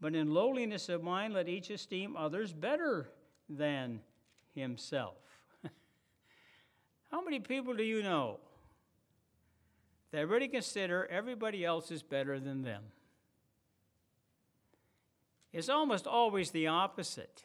but 0.00 0.14
in 0.14 0.32
lowliness 0.32 0.88
of 0.88 1.02
mind, 1.02 1.34
let 1.34 1.48
each 1.48 1.70
esteem 1.70 2.16
others 2.16 2.52
better 2.52 3.10
than 3.48 4.00
himself. 4.54 5.16
How 7.10 7.22
many 7.22 7.40
people 7.40 7.74
do 7.74 7.84
you 7.84 8.02
know 8.02 8.38
that 10.12 10.28
really 10.28 10.48
consider 10.48 11.06
everybody 11.06 11.64
else 11.64 11.90
is 11.90 12.02
better 12.02 12.40
than 12.40 12.62
them. 12.62 12.82
It's 15.52 15.68
almost 15.68 16.06
always 16.06 16.50
the 16.50 16.68
opposite. 16.68 17.44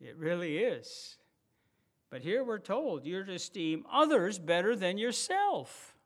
It 0.00 0.16
really 0.16 0.58
is. 0.58 1.16
But 2.10 2.22
here 2.22 2.44
we're 2.44 2.58
told 2.58 3.06
you're 3.06 3.24
to 3.24 3.34
esteem 3.34 3.84
others 3.90 4.38
better 4.38 4.76
than 4.76 4.98
yourself. 4.98 5.96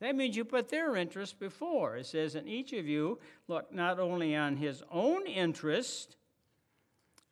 That 0.00 0.14
means 0.14 0.36
you 0.36 0.44
put 0.44 0.68
their 0.68 0.94
interest 0.94 1.40
before. 1.40 1.96
It 1.96 2.06
says, 2.06 2.36
and 2.36 2.48
each 2.48 2.72
of 2.72 2.86
you 2.86 3.18
look 3.48 3.72
not 3.72 3.98
only 3.98 4.36
on 4.36 4.56
his 4.56 4.82
own 4.90 5.26
interest, 5.26 6.16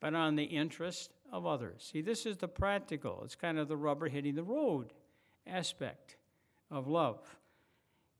but 0.01 0.15
on 0.15 0.35
the 0.35 0.45
interest 0.45 1.13
of 1.33 1.47
others. 1.47 1.89
See, 1.93 2.01
this 2.01 2.27
is 2.27 2.37
the 2.37 2.49
practical, 2.49 3.23
it's 3.25 3.37
kind 3.37 3.59
of 3.59 3.69
the 3.69 3.77
rubber 3.77 4.09
hitting 4.09 4.35
the 4.35 4.43
road 4.43 4.93
aspect 5.47 6.17
of 6.71 6.89
love 6.89 7.21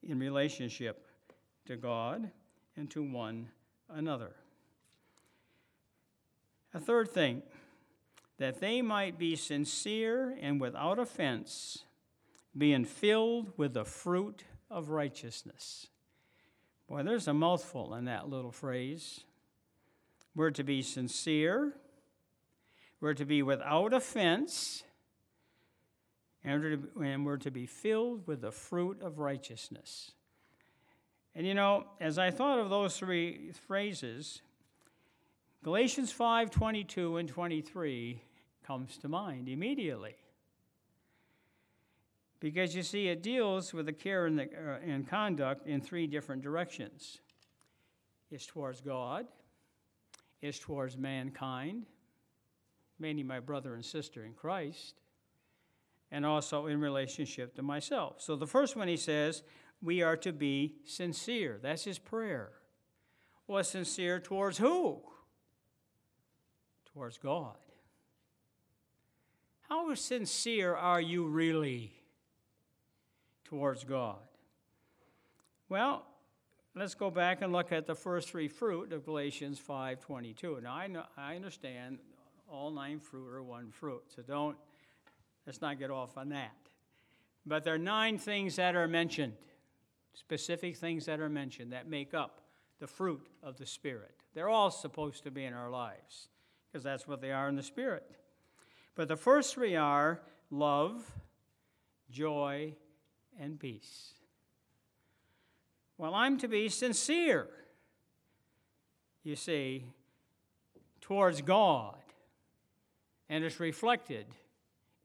in 0.01 0.17
relationship 0.17 1.05
to 1.65 1.75
God 1.75 2.31
and 2.77 2.89
to 2.91 3.03
one 3.03 3.49
another. 3.89 4.35
A 6.73 6.79
third 6.79 7.09
thing, 7.09 7.41
that 8.37 8.59
they 8.59 8.81
might 8.81 9.17
be 9.17 9.35
sincere 9.35 10.37
and 10.39 10.61
without 10.61 10.99
offense, 10.99 11.83
being 12.55 12.85
filled 12.85 13.51
with 13.57 13.73
the 13.73 13.85
fruit 13.85 14.43
of 14.69 14.89
righteousness. 14.89 15.87
Boy, 16.87 17.03
there's 17.03 17.27
a 17.27 17.33
mouthful 17.33 17.95
in 17.95 18.05
that 18.05 18.29
little 18.29 18.51
phrase. 18.51 19.21
We're 20.35 20.51
to 20.51 20.63
be 20.63 20.81
sincere, 20.81 21.73
we're 23.01 23.15
to 23.15 23.25
be 23.25 23.41
without 23.41 23.93
offense, 23.93 24.83
and 26.43 26.87
we're 26.95 27.37
to 27.37 27.51
be 27.51 27.65
filled 27.65 28.27
with 28.27 28.41
the 28.41 28.51
fruit 28.51 29.01
of 29.01 29.19
righteousness. 29.19 30.11
And 31.37 31.45
you 31.45 31.53
know, 31.53 31.85
as 32.01 32.17
I 32.17 32.31
thought 32.31 32.57
of 32.57 32.71
those 32.71 32.97
three 32.97 33.51
phrases, 33.67 34.41
Galatians 35.63 36.11
5 36.11 36.49
22 36.49 37.17
and 37.17 37.29
23 37.29 38.23
comes 38.65 38.97
to 38.97 39.07
mind 39.07 39.47
immediately. 39.47 40.15
Because 42.39 42.75
you 42.75 42.81
see, 42.81 43.07
it 43.07 43.21
deals 43.21 43.71
with 43.71 43.85
the 43.85 43.93
care 43.93 44.25
and, 44.25 44.39
the, 44.39 44.45
uh, 44.45 44.79
and 44.83 45.07
conduct 45.07 45.67
in 45.67 45.79
three 45.79 46.07
different 46.07 46.41
directions 46.41 47.19
it's 48.31 48.47
towards 48.47 48.81
God, 48.81 49.27
it's 50.41 50.57
towards 50.57 50.97
mankind, 50.97 51.85
mainly 52.97 53.23
my 53.23 53.39
brother 53.39 53.75
and 53.75 53.85
sister 53.85 54.25
in 54.25 54.33
Christ, 54.33 54.95
and 56.11 56.25
also 56.25 56.65
in 56.65 56.81
relationship 56.81 57.55
to 57.55 57.61
myself. 57.61 58.21
So 58.21 58.35
the 58.35 58.47
first 58.47 58.75
one 58.75 58.87
he 58.87 58.97
says, 58.97 59.43
we 59.81 60.01
are 60.01 60.17
to 60.17 60.31
be 60.31 60.75
sincere. 60.85 61.59
That's 61.61 61.83
his 61.83 61.99
prayer. 61.99 62.51
Well, 63.47 63.63
sincere 63.63 64.19
towards 64.19 64.57
who? 64.57 65.01
Towards 66.93 67.17
God. 67.17 67.55
How 69.69 69.93
sincere 69.95 70.75
are 70.75 71.01
you 71.01 71.27
really 71.27 71.93
towards 73.43 73.83
God? 73.83 74.17
Well, 75.69 76.05
let's 76.75 76.95
go 76.95 77.09
back 77.11 77.41
and 77.41 77.51
look 77.51 77.71
at 77.71 77.85
the 77.85 77.95
first 77.95 78.29
three 78.29 78.47
fruit 78.47 78.93
of 78.93 79.05
Galatians 79.05 79.59
5:22. 79.59 80.61
Now 80.61 80.73
I 80.73 80.87
know 80.87 81.05
I 81.17 81.35
understand 81.35 81.99
all 82.49 82.71
nine 82.71 82.99
fruit 82.99 83.29
are 83.33 83.43
one 83.43 83.71
fruit, 83.71 84.03
so 84.07 84.21
don't 84.21 84.57
let's 85.45 85.61
not 85.61 85.79
get 85.79 85.91
off 85.91 86.17
on 86.17 86.29
that. 86.29 86.55
But 87.45 87.63
there 87.63 87.73
are 87.73 87.79
nine 87.79 88.17
things 88.17 88.55
that 88.55 88.75
are 88.75 88.87
mentioned 88.87 89.35
specific 90.13 90.77
things 90.77 91.05
that 91.05 91.19
are 91.19 91.29
mentioned 91.29 91.73
that 91.73 91.87
make 91.87 92.13
up 92.13 92.41
the 92.79 92.87
fruit 92.87 93.27
of 93.43 93.57
the 93.57 93.65
Spirit. 93.65 94.15
They're 94.33 94.49
all 94.49 94.71
supposed 94.71 95.23
to 95.23 95.31
be 95.31 95.45
in 95.45 95.53
our 95.53 95.69
lives 95.69 96.29
because 96.71 96.83
that's 96.83 97.07
what 97.07 97.21
they 97.21 97.31
are 97.31 97.49
in 97.49 97.55
the 97.55 97.63
Spirit. 97.63 98.09
But 98.95 99.07
the 99.07 99.15
first 99.15 99.53
three 99.53 99.75
are 99.75 100.21
love, 100.49 101.03
joy, 102.11 102.73
and 103.39 103.59
peace. 103.59 104.13
Well, 105.97 106.13
I'm 106.13 106.37
to 106.39 106.47
be 106.47 106.69
sincere, 106.69 107.47
you 109.23 109.35
see, 109.35 109.85
towards 111.01 111.41
God, 111.41 111.95
and 113.29 113.43
it's 113.43 113.59
reflected 113.59 114.27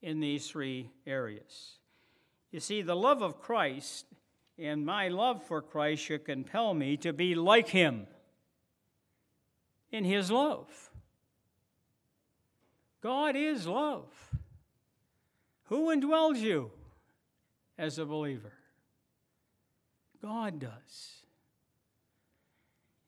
in 0.03 0.21
these 0.21 0.49
three 0.49 0.91
areas. 1.07 1.79
You 2.51 2.61
see, 2.61 2.83
the 2.83 2.97
love 2.97 3.23
of 3.23 3.41
Christ 3.41 4.05
and 4.63 4.87
my 4.87 5.09
love 5.09 5.43
for 5.43 5.61
Christ 5.61 6.03
should 6.03 6.25
compel 6.25 6.75
me 6.75 6.97
to 6.99 7.13
be 7.13 7.35
like 7.35 7.69
him 7.69 8.07
in 9.91 10.05
his 10.05 10.31
love. 10.31 10.91
God 13.03 13.37
is 13.37 13.67
love. 13.67 14.09
Who 15.65 15.95
indwells 15.95 16.39
you 16.39 16.71
as 17.77 17.99
a 17.99 18.07
believer? 18.07 18.53
God 20.23 20.61
does. 20.61 21.23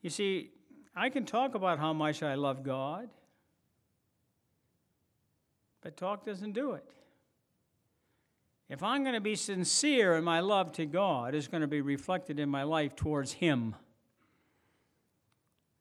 You 0.02 0.10
see, 0.10 0.50
I 0.96 1.10
can 1.10 1.24
talk 1.24 1.54
about 1.54 1.78
how 1.78 1.92
much 1.92 2.22
I 2.22 2.34
love 2.34 2.62
God, 2.62 3.08
but 5.80 5.96
talk 5.96 6.26
doesn't 6.26 6.52
do 6.52 6.72
it. 6.72 6.84
If 8.74 8.82
I'm 8.82 9.04
going 9.04 9.14
to 9.14 9.20
be 9.20 9.36
sincere 9.36 10.16
in 10.16 10.24
my 10.24 10.40
love 10.40 10.72
to 10.72 10.84
God, 10.84 11.36
it's 11.36 11.46
going 11.46 11.60
to 11.60 11.68
be 11.68 11.80
reflected 11.80 12.40
in 12.40 12.48
my 12.48 12.64
life 12.64 12.96
towards 12.96 13.34
Him. 13.34 13.76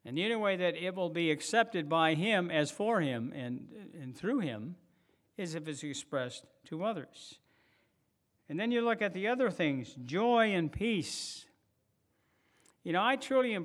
And 0.04 0.16
the 0.16 0.22
only 0.22 0.36
way 0.36 0.54
that 0.54 0.76
it 0.76 0.94
will 0.94 1.10
be 1.10 1.32
accepted 1.32 1.88
by 1.88 2.14
Him 2.14 2.52
as 2.52 2.70
for 2.70 3.00
Him 3.00 3.32
and, 3.34 3.66
and 4.00 4.16
through 4.16 4.38
Him 4.38 4.76
is 5.36 5.56
if 5.56 5.66
it's 5.66 5.82
expressed 5.82 6.44
to 6.66 6.84
others. 6.84 7.40
And 8.48 8.60
then 8.60 8.70
you 8.70 8.80
look 8.80 9.02
at 9.02 9.12
the 9.12 9.26
other 9.26 9.50
things 9.50 9.96
joy 10.04 10.52
and 10.52 10.70
peace. 10.70 11.46
You 12.84 12.92
know, 12.92 13.02
I 13.04 13.16
truly 13.16 13.56
uh, 13.56 13.60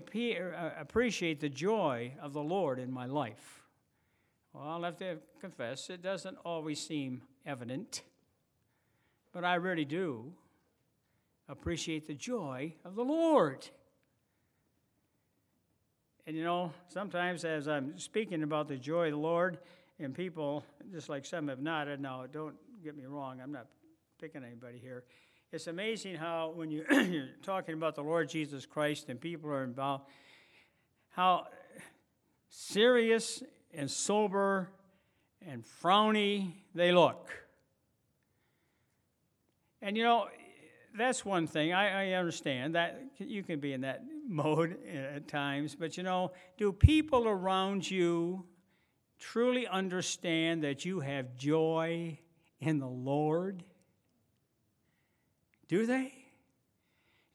appreciate 0.75 1.39
the 1.39 1.49
joy 1.49 2.13
of 2.19 2.33
the 2.33 2.41
Lord 2.41 2.79
in 2.79 2.91
my 2.91 3.05
life. 3.05 3.61
Well, 4.53 4.63
I'll 4.63 4.81
have 4.81 4.97
to 4.97 5.17
confess, 5.39 5.91
it 5.91 6.01
doesn't 6.01 6.37
always 6.43 6.83
seem 6.83 7.21
evident. 7.45 8.01
But 9.31 9.43
I 9.43 9.55
really 9.55 9.85
do 9.85 10.31
appreciate 11.47 12.07
the 12.07 12.13
joy 12.13 12.73
of 12.85 12.95
the 12.95 13.03
Lord. 13.03 13.67
And 16.27 16.35
you 16.35 16.43
know, 16.43 16.71
sometimes 16.87 17.45
as 17.45 17.67
I'm 17.67 17.97
speaking 17.97 18.43
about 18.43 18.67
the 18.67 18.77
joy 18.77 19.07
of 19.07 19.13
the 19.13 19.17
Lord, 19.17 19.57
and 19.99 20.13
people, 20.15 20.63
just 20.91 21.09
like 21.09 21.25
some 21.25 21.47
have 21.49 21.59
nodded, 21.59 21.99
now 21.99 22.25
don't 22.31 22.55
get 22.83 22.95
me 22.95 23.05
wrong, 23.05 23.41
I'm 23.41 23.51
not 23.51 23.67
picking 24.19 24.43
anybody 24.43 24.79
here. 24.79 25.03
It's 25.51 25.67
amazing 25.67 26.15
how, 26.15 26.53
when 26.55 26.71
you, 26.71 26.85
you're 26.91 27.29
talking 27.43 27.73
about 27.73 27.95
the 27.95 28.03
Lord 28.03 28.29
Jesus 28.29 28.65
Christ 28.65 29.09
and 29.09 29.19
people 29.19 29.49
are 29.49 29.63
involved, 29.63 30.05
how 31.09 31.47
serious 32.49 33.43
and 33.73 33.89
sober 33.89 34.69
and 35.45 35.63
frowny 35.83 36.53
they 36.75 36.91
look. 36.91 37.29
And 39.81 39.95
you 39.95 40.03
know, 40.03 40.27
that's 40.97 41.23
one 41.23 41.47
thing. 41.47 41.73
I, 41.73 42.11
I, 42.11 42.13
understand 42.13 42.75
that 42.75 43.01
you 43.17 43.43
can 43.43 43.59
be 43.59 43.73
in 43.73 43.81
that 43.81 44.03
mode 44.27 44.77
at 44.87 45.27
times, 45.27 45.75
but 45.75 45.97
you 45.97 46.03
know, 46.03 46.31
do 46.57 46.71
people 46.71 47.27
around 47.27 47.89
you 47.89 48.45
truly 49.19 49.67
understand 49.67 50.63
that 50.63 50.85
you 50.85 50.99
have 50.99 51.35
joy 51.35 52.19
in 52.59 52.79
the 52.79 52.87
Lord? 52.87 53.63
Do 55.67 55.85
they? 55.85 56.13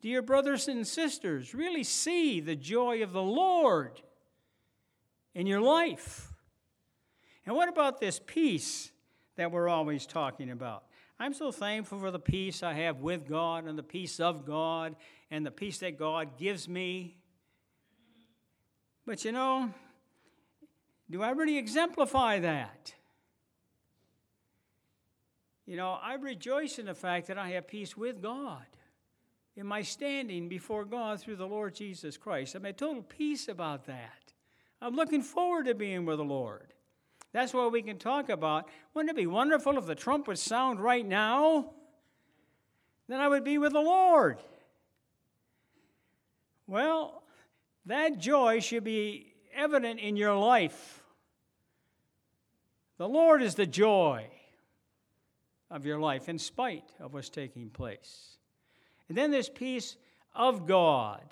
Do 0.02 0.08
your 0.08 0.22
brothers 0.22 0.68
and 0.68 0.86
sisters 0.86 1.54
really 1.54 1.84
see 1.84 2.40
the 2.40 2.56
joy 2.56 3.02
of 3.02 3.12
the 3.12 3.22
Lord 3.22 4.02
in 5.34 5.46
your 5.46 5.60
life? 5.60 6.32
And 7.46 7.54
what 7.54 7.68
about 7.68 8.00
this 8.00 8.20
peace 8.24 8.90
that 9.36 9.50
we're 9.50 9.68
always 9.68 10.06
talking 10.06 10.50
about? 10.50 10.84
I'm 11.18 11.32
so 11.32 11.52
thankful 11.52 12.00
for 12.00 12.10
the 12.10 12.18
peace 12.18 12.62
I 12.62 12.72
have 12.74 13.00
with 13.00 13.28
God 13.28 13.66
and 13.66 13.78
the 13.78 13.84
peace 13.84 14.18
of 14.18 14.44
God 14.44 14.96
and 15.30 15.46
the 15.46 15.50
peace 15.50 15.78
that 15.78 15.98
God 15.98 16.36
gives 16.36 16.68
me. 16.68 17.16
But 19.06 19.24
you 19.24 19.32
know, 19.32 19.72
do 21.10 21.22
I 21.22 21.30
really 21.30 21.58
exemplify 21.58 22.40
that? 22.40 22.94
You 25.66 25.76
know, 25.76 25.92
I 25.92 26.14
rejoice 26.14 26.78
in 26.78 26.86
the 26.86 26.94
fact 26.94 27.28
that 27.28 27.38
I 27.38 27.50
have 27.50 27.68
peace 27.68 27.96
with 27.96 28.20
God 28.20 28.66
in 29.56 29.66
my 29.66 29.82
standing 29.82 30.48
before 30.48 30.84
God 30.84 31.20
through 31.20 31.36
the 31.36 31.46
Lord 31.46 31.74
Jesus 31.74 32.16
Christ. 32.16 32.54
I'm 32.54 32.66
at 32.66 32.76
total 32.76 33.02
peace 33.02 33.48
about 33.48 33.86
that. 33.86 34.32
I'm 34.80 34.94
looking 34.94 35.22
forward 35.22 35.66
to 35.66 35.74
being 35.74 36.04
with 36.04 36.18
the 36.18 36.24
Lord. 36.24 36.73
That's 37.34 37.52
what 37.52 37.72
we 37.72 37.82
can 37.82 37.98
talk 37.98 38.28
about. 38.28 38.68
Wouldn't 38.94 39.10
it 39.10 39.16
be 39.16 39.26
wonderful 39.26 39.76
if 39.76 39.86
the 39.86 39.96
trumpet 39.96 40.38
sound 40.38 40.78
right 40.80 41.04
now? 41.04 41.72
then 43.08 43.20
I 43.20 43.28
would 43.28 43.44
be 43.44 43.58
with 43.58 43.72
the 43.72 43.80
Lord. 43.80 44.38
Well, 46.66 47.22
that 47.86 48.18
joy 48.18 48.60
should 48.60 48.84
be 48.84 49.34
evident 49.54 50.00
in 50.00 50.16
your 50.16 50.34
life. 50.34 51.02
The 52.96 53.08
Lord 53.08 53.42
is 53.42 53.56
the 53.56 53.66
joy 53.66 54.26
of 55.70 55.84
your 55.84 55.98
life 55.98 56.28
in 56.28 56.38
spite 56.38 56.92
of 57.00 57.12
what's 57.12 57.28
taking 57.28 57.68
place. 57.68 58.38
And 59.08 59.18
then 59.18 59.30
this 59.30 59.50
peace 59.50 59.96
of 60.34 60.66
God. 60.66 61.24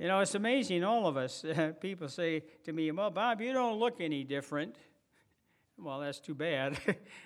You 0.00 0.08
know, 0.08 0.20
it's 0.20 0.34
amazing, 0.34 0.82
all 0.82 1.06
of 1.06 1.18
us. 1.18 1.44
People 1.82 2.08
say 2.08 2.42
to 2.64 2.72
me, 2.72 2.90
Well, 2.90 3.10
Bob, 3.10 3.42
you 3.42 3.52
don't 3.52 3.78
look 3.78 4.00
any 4.00 4.24
different. 4.24 4.76
Well, 5.76 6.00
that's 6.00 6.20
too 6.20 6.34
bad. 6.34 6.78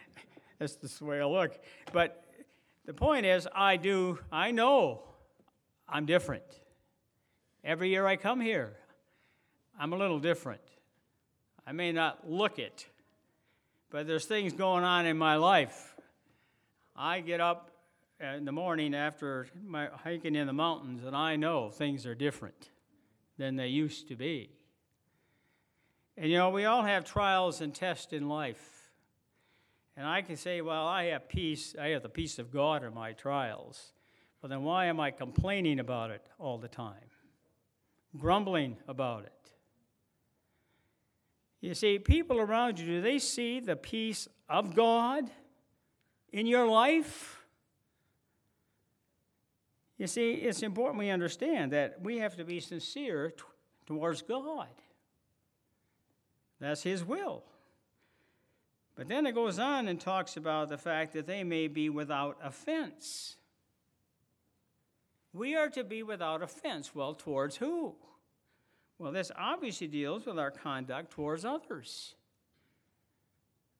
that's 0.58 0.74
the 0.74 1.04
way 1.04 1.20
I 1.20 1.24
look. 1.24 1.56
But 1.92 2.24
the 2.84 2.92
point 2.92 3.26
is, 3.26 3.46
I 3.54 3.76
do, 3.76 4.18
I 4.32 4.50
know 4.50 5.04
I'm 5.88 6.04
different. 6.04 6.42
Every 7.62 7.90
year 7.90 8.08
I 8.08 8.16
come 8.16 8.40
here, 8.40 8.72
I'm 9.78 9.92
a 9.92 9.96
little 9.96 10.18
different. 10.18 10.62
I 11.64 11.70
may 11.70 11.92
not 11.92 12.28
look 12.28 12.58
it, 12.58 12.88
but 13.88 14.08
there's 14.08 14.24
things 14.24 14.52
going 14.52 14.82
on 14.82 15.06
in 15.06 15.16
my 15.16 15.36
life. 15.36 15.94
I 16.96 17.20
get 17.20 17.40
up 17.40 17.70
in 18.20 18.44
the 18.44 18.52
morning 18.52 18.94
after 18.94 19.48
my 19.66 19.88
hiking 19.92 20.34
in 20.34 20.46
the 20.46 20.52
mountains, 20.52 21.04
and 21.04 21.16
I 21.16 21.36
know 21.36 21.70
things 21.70 22.06
are 22.06 22.14
different 22.14 22.70
than 23.38 23.56
they 23.56 23.68
used 23.68 24.08
to 24.08 24.16
be. 24.16 24.50
And 26.16 26.30
you 26.30 26.38
know, 26.38 26.50
we 26.50 26.64
all 26.64 26.82
have 26.82 27.04
trials 27.04 27.60
and 27.60 27.74
tests 27.74 28.12
in 28.12 28.28
life. 28.28 28.92
And 29.96 30.06
I 30.06 30.22
can 30.22 30.36
say, 30.36 30.60
well, 30.60 30.86
I 30.86 31.06
have 31.06 31.28
peace, 31.28 31.74
I 31.80 31.88
have 31.88 32.02
the 32.02 32.08
peace 32.08 32.38
of 32.38 32.52
God 32.52 32.84
in 32.84 32.94
my 32.94 33.12
trials. 33.12 33.92
But 34.40 34.48
then 34.48 34.62
why 34.62 34.86
am 34.86 35.00
I 35.00 35.10
complaining 35.10 35.80
about 35.80 36.10
it 36.10 36.22
all 36.38 36.58
the 36.58 36.68
time? 36.68 36.94
Grumbling 38.16 38.76
about 38.86 39.24
it? 39.24 39.32
You 41.60 41.74
see, 41.74 41.98
people 41.98 42.38
around 42.38 42.78
you, 42.78 42.86
do 42.86 43.00
they 43.00 43.18
see 43.18 43.58
the 43.58 43.76
peace 43.76 44.28
of 44.48 44.74
God 44.74 45.30
in 46.30 46.46
your 46.46 46.68
life? 46.68 47.43
You 50.04 50.08
see, 50.08 50.32
it's 50.32 50.62
important 50.62 50.98
we 50.98 51.08
understand 51.08 51.72
that 51.72 52.02
we 52.02 52.18
have 52.18 52.36
to 52.36 52.44
be 52.44 52.60
sincere 52.60 53.30
t- 53.30 53.42
towards 53.86 54.20
God. 54.20 54.68
That's 56.60 56.82
His 56.82 57.02
will. 57.02 57.42
But 58.96 59.08
then 59.08 59.24
it 59.24 59.34
goes 59.34 59.58
on 59.58 59.88
and 59.88 59.98
talks 59.98 60.36
about 60.36 60.68
the 60.68 60.76
fact 60.76 61.14
that 61.14 61.26
they 61.26 61.42
may 61.42 61.68
be 61.68 61.88
without 61.88 62.36
offense. 62.42 63.36
We 65.32 65.56
are 65.56 65.70
to 65.70 65.82
be 65.82 66.02
without 66.02 66.42
offense. 66.42 66.94
Well, 66.94 67.14
towards 67.14 67.56
who? 67.56 67.94
Well, 68.98 69.10
this 69.10 69.32
obviously 69.34 69.86
deals 69.86 70.26
with 70.26 70.38
our 70.38 70.50
conduct 70.50 71.12
towards 71.12 71.46
others. 71.46 72.14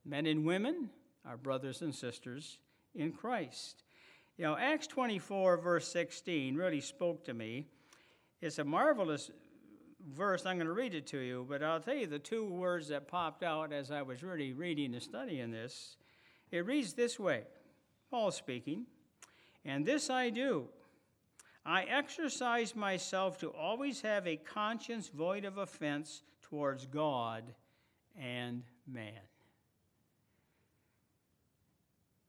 Men 0.07 0.25
and 0.25 0.47
women, 0.47 0.89
our 1.27 1.37
brothers 1.37 1.83
and 1.83 1.95
sisters 1.95 2.57
in 2.95 3.13
Christ. 3.13 3.84
You 4.37 4.44
know, 4.44 4.57
Acts 4.57 4.88
24, 4.88 5.59
verse 5.59 5.87
16, 5.92 6.57
really 6.57 6.81
spoke 6.81 7.25
to 7.27 7.35
me. 7.35 7.66
It's 8.40 8.59
a 8.59 8.64
marvelous 8.64 9.31
verse. 10.14 10.44
I'm 10.44 10.57
going 10.57 10.66
to 10.66 10.73
read 10.73 10.94
it 10.94 11.07
to 11.09 11.18
you, 11.18 11.47
but 11.49 11.62
I'll 11.62 11.81
tell 11.81 11.94
you 11.94 12.07
the 12.07 12.18
two 12.18 12.47
words 12.47 12.88
that 12.88 13.07
popped 13.07 13.44
out 13.44 13.73
as 13.73 13.92
I 13.92 14.03
was 14.03 14.25
really 14.25 14.53
reading 14.53 14.92
and 14.94 15.03
studying 15.03 15.53
this. 15.53 15.97
It 16.51 16.66
reads 16.66 16.94
this 16.94 17.18
way 17.18 17.44
Paul 18.11 18.33
speaking, 18.33 18.87
and 19.64 19.87
this 19.87 20.11
I 20.11 20.31
do 20.31 20.68
I 21.66 21.85
exercise 21.85 22.77
myself 22.77 23.38
to 23.38 23.49
always 23.49 24.03
have 24.03 24.27
a 24.27 24.37
conscience 24.37 25.09
void 25.09 25.44
of 25.44 25.57
offense 25.57 26.23
towards 26.42 26.87
God 26.87 27.55
and 28.20 28.64
man. 28.87 29.20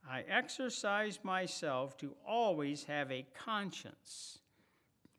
I 0.09 0.23
exercise 0.29 1.19
myself 1.23 1.97
to 1.97 2.13
always 2.27 2.83
have 2.83 3.11
a 3.11 3.25
conscience 3.33 4.39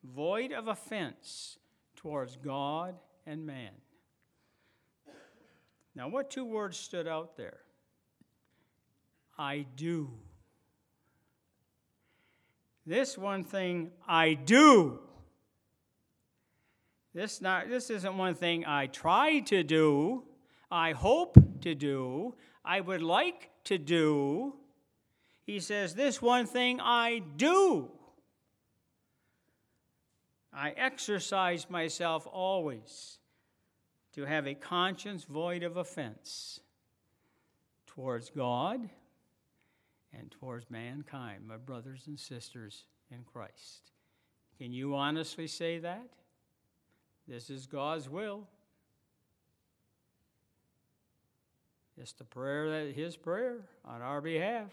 void 0.05 0.53
of 0.53 0.69
offense 0.69 1.59
towards 1.97 2.37
God 2.37 2.95
and 3.27 3.45
man. 3.45 3.73
Now, 5.95 6.09
what 6.09 6.31
two 6.31 6.45
words 6.45 6.77
stood 6.77 7.09
out 7.09 7.37
there? 7.37 7.59
I 9.39 9.67
do. 9.77 10.11
This 12.87 13.19
one 13.19 13.43
thing 13.43 13.91
I 14.07 14.35
do. 14.35 15.01
This, 17.13 17.41
not, 17.41 17.69
this 17.69 17.91
isn't 17.91 18.17
one 18.17 18.35
thing 18.35 18.65
I 18.67 18.87
try 18.87 19.41
to 19.41 19.63
do, 19.63 20.25
I 20.71 20.93
hope 20.93 21.39
to 21.63 21.75
do, 21.75 22.35
I 22.65 22.81
would 22.81 23.03
like 23.03 23.51
to 23.65 23.79
do. 23.79 24.55
He 25.47 25.61
says, 25.61 25.95
This 25.95 26.21
one 26.21 26.47
thing 26.47 26.81
I 26.81 27.23
do. 27.37 27.89
I 30.53 30.71
exercise 30.71 31.71
myself 31.71 32.27
always 32.31 33.19
to 34.15 34.25
have 34.25 34.47
a 34.47 34.55
conscience 34.55 35.25
void 35.25 35.63
of 35.63 35.77
offense 35.77 36.61
towards 37.87 38.31
God 38.31 38.89
and 40.19 40.31
towards 40.31 40.71
mankind, 40.71 41.47
my 41.47 41.59
brothers 41.59 42.05
and 42.07 42.19
sisters 42.19 42.85
in 43.11 43.23
Christ. 43.23 43.93
Can 44.59 44.73
you 44.73 44.95
honestly 44.95 45.47
say 45.47 45.79
that? 45.79 46.09
This 47.29 47.51
is 47.51 47.67
God's 47.67 48.09
will. 48.09 48.49
It's 51.99 52.13
the 52.13 52.25
prayer 52.25 52.71
that 52.71 52.95
his 52.95 53.17
prayer 53.17 53.59
on 53.85 54.01
our 54.01 54.21
behalf. 54.21 54.71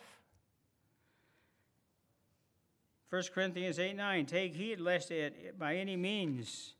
1 3.14 3.22
Corinthians 3.32 3.78
8 3.78 3.96
9, 3.96 4.26
take 4.26 4.56
heed 4.56 4.80
lest 4.80 5.12
it 5.12 5.60
by 5.60 5.76
any 5.76 5.96
means 5.96 6.74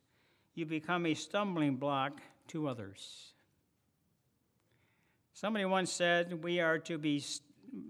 you 0.56 0.66
become 0.66 1.06
a 1.06 1.14
stumbling 1.14 1.76
block 1.76 2.20
to 2.48 2.66
others. 2.66 3.34
Somebody 5.32 5.64
once 5.64 5.92
said 5.92 6.42
we 6.42 6.58
are 6.58 6.80
to 6.80 6.98
be 6.98 7.22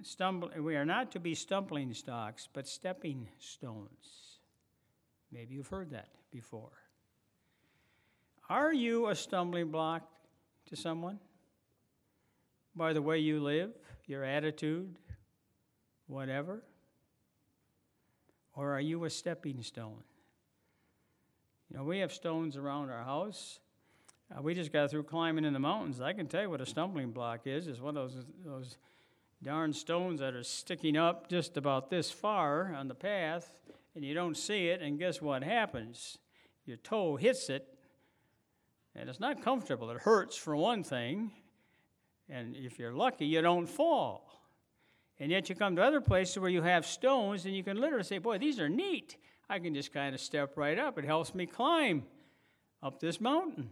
stumble, 0.02 0.50
we 0.58 0.76
are 0.76 0.84
not 0.84 1.10
to 1.12 1.20
be 1.20 1.34
stumbling 1.34 1.94
stocks, 1.94 2.46
but 2.52 2.68
stepping 2.68 3.28
stones. 3.38 4.40
Maybe 5.32 5.54
you've 5.54 5.68
heard 5.68 5.92
that 5.92 6.10
before. 6.30 6.72
Are 8.50 8.74
you 8.74 9.08
a 9.08 9.14
stumbling 9.14 9.70
block 9.70 10.06
to 10.66 10.76
someone? 10.76 11.18
By 12.76 12.92
the 12.92 13.00
way 13.00 13.20
you 13.20 13.42
live, 13.42 13.70
your 14.06 14.22
attitude, 14.22 14.98
whatever? 16.08 16.62
Or 18.54 18.72
are 18.72 18.80
you 18.80 19.04
a 19.04 19.10
stepping 19.10 19.62
stone? 19.62 20.02
You 21.70 21.78
know, 21.78 21.84
we 21.84 21.98
have 21.98 22.12
stones 22.12 22.56
around 22.56 22.90
our 22.90 23.02
house. 23.02 23.58
Uh, 24.34 24.42
we 24.42 24.54
just 24.54 24.72
got 24.72 24.90
through 24.90 25.04
climbing 25.04 25.44
in 25.44 25.52
the 25.52 25.58
mountains. 25.58 26.00
I 26.00 26.12
can 26.12 26.26
tell 26.26 26.42
you 26.42 26.50
what 26.50 26.60
a 26.60 26.66
stumbling 26.66 27.10
block 27.10 27.46
is. 27.46 27.66
It's 27.66 27.80
one 27.80 27.96
of 27.96 28.12
those, 28.12 28.24
those 28.44 28.78
darn 29.42 29.72
stones 29.72 30.20
that 30.20 30.34
are 30.34 30.44
sticking 30.44 30.96
up 30.96 31.28
just 31.28 31.56
about 31.56 31.90
this 31.90 32.10
far 32.10 32.74
on 32.74 32.88
the 32.88 32.94
path, 32.94 33.50
and 33.94 34.04
you 34.04 34.14
don't 34.14 34.36
see 34.36 34.68
it, 34.68 34.80
and 34.80 34.98
guess 34.98 35.20
what 35.20 35.42
happens? 35.42 36.18
Your 36.64 36.78
toe 36.78 37.16
hits 37.16 37.50
it, 37.50 37.66
and 38.94 39.08
it's 39.08 39.20
not 39.20 39.42
comfortable. 39.42 39.90
It 39.90 40.00
hurts 40.00 40.36
for 40.36 40.56
one 40.56 40.82
thing, 40.82 41.30
and 42.28 42.56
if 42.56 42.78
you're 42.78 42.94
lucky, 42.94 43.26
you 43.26 43.42
don't 43.42 43.66
fall. 43.66 44.33
And 45.20 45.30
yet 45.30 45.48
you 45.48 45.54
come 45.54 45.76
to 45.76 45.82
other 45.82 46.00
places 46.00 46.38
where 46.38 46.50
you 46.50 46.62
have 46.62 46.84
stones, 46.86 47.46
and 47.46 47.54
you 47.54 47.62
can 47.62 47.80
literally 47.80 48.04
say, 48.04 48.18
Boy, 48.18 48.38
these 48.38 48.58
are 48.58 48.68
neat. 48.68 49.16
I 49.48 49.58
can 49.58 49.74
just 49.74 49.92
kind 49.92 50.14
of 50.14 50.20
step 50.20 50.56
right 50.56 50.78
up. 50.78 50.98
It 50.98 51.04
helps 51.04 51.34
me 51.34 51.46
climb 51.46 52.04
up 52.82 53.00
this 53.00 53.20
mountain. 53.20 53.70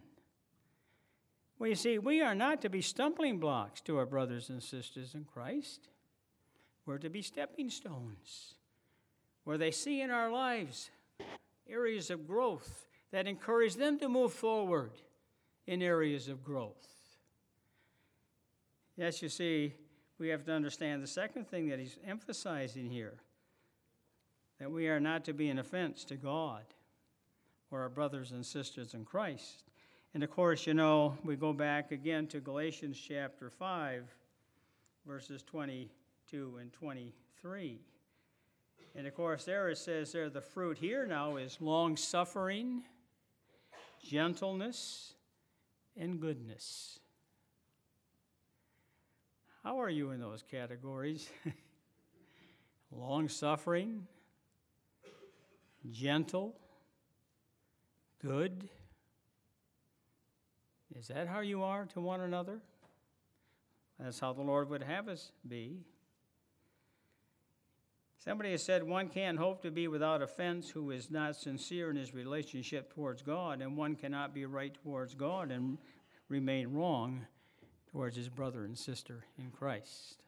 Well, 1.59 1.69
you 1.69 1.75
see, 1.75 1.99
we 1.99 2.21
are 2.21 2.35
not 2.35 2.61
to 2.63 2.69
be 2.69 2.83
stumbling 2.83 3.39
blocks 3.39 3.81
to 3.83 3.97
our 3.97 4.07
brothers 4.07 4.51
and 4.51 4.63
sisters 4.63 5.15
in 5.15 5.25
Christ. 5.25 5.89
We're 6.87 6.99
to 6.99 7.11
be 7.11 7.23
stepping 7.23 7.71
stones 7.71 8.55
where 9.45 9.59
they 9.59 9.71
see 9.71 10.01
in 10.01 10.11
our 10.11 10.31
lives 10.31 10.91
areas 11.69 12.11
of 12.11 12.27
growth 12.27 12.87
that 13.13 13.27
encourage 13.27 13.75
them 13.77 13.99
to 13.99 14.09
move 14.09 14.33
forward 14.33 14.93
in 15.67 15.83
areas 15.83 16.29
of 16.29 16.43
growth. 16.43 16.89
Yes, 18.97 19.23
you 19.23 19.29
see, 19.29 19.75
we 20.23 20.29
have 20.29 20.45
to 20.45 20.53
understand 20.53 21.03
the 21.03 21.07
second 21.09 21.49
thing 21.49 21.69
that 21.69 21.81
he's 21.81 21.99
emphasizing 22.07 22.89
here 22.89 23.15
that 24.61 24.71
we 24.71 24.87
are 24.87 25.01
not 25.01 25.25
to 25.25 25.33
be 25.33 25.49
an 25.49 25.59
offense 25.59 26.05
to 26.05 26.15
God 26.15 26.63
or 27.73 27.81
our 27.81 27.89
brothers 27.89 28.31
and 28.31 28.47
sisters 28.47 28.95
in 28.95 29.05
Christ. 29.05 29.65
And 30.15 30.23
of 30.23 30.31
course, 30.31 30.65
you 30.65 30.75
know, 30.75 31.19
we 31.25 31.35
go 31.35 31.53
back 31.53 31.91
again 31.91 32.29
to 32.29 32.39
Galatians 32.39 32.97
chapter 32.97 33.51
5, 33.51 34.05
verses 35.05 35.43
22 35.43 36.59
and 36.61 36.73
23. 36.73 37.81
And 38.95 39.07
of 39.09 39.15
course, 39.17 39.45
there 39.45 39.71
it 39.71 39.79
says 39.79 40.13
there 40.13 40.31
the 40.31 40.41
fruit 40.41 40.79
here 40.79 41.05
now 41.05 41.35
is 41.35 41.59
long 41.61 41.97
suffering, 41.97 42.85
gentleness, 44.01 45.15
and 45.97 46.21
goodness. 46.21 47.01
How 49.63 49.81
are 49.81 49.91
you 49.91 50.11
in 50.11 50.19
those 50.19 50.43
categories? 50.43 51.29
long 52.91 53.29
suffering, 53.29 54.07
gentle, 55.89 56.57
good. 58.21 58.69
Is 60.99 61.09
that 61.09 61.29
how 61.29 61.41
you 61.41 61.63
are 61.63 61.87
to 61.87 62.01
one 62.01 62.21
another? 62.21 62.61
That's 64.01 64.19
how 64.19 64.33
the 64.33 64.43
Lord 64.43 64.69
would 64.69 64.83
have 64.83 65.09
us 65.09 65.31
be. 65.47 65.85
Somebody 68.19 68.51
has 68.51 68.65
said 68.65 68.83
one 68.83 69.09
can't 69.09 69.39
hope 69.39 69.63
to 69.63 69.71
be 69.71 69.87
without 69.87 70.23
offense 70.23 70.71
who 70.71 70.91
is 70.91 71.11
not 71.11 71.37
sincere 71.37 71.91
in 71.91 71.97
his 71.97 72.15
relationship 72.15 72.93
towards 72.95 73.23
God, 73.23 73.61
and 73.61 73.77
one 73.77 73.95
cannot 73.95 74.35
be 74.35 74.45
right 74.45 74.75
towards 74.83 75.15
God 75.15 75.51
and 75.51 75.79
remain 76.29 76.73
wrong 76.73 77.27
towards 77.93 78.17
his 78.17 78.29
brother 78.29 78.65
and 78.65 78.77
sister 78.77 79.25
in 79.39 79.51
Christ. 79.51 80.23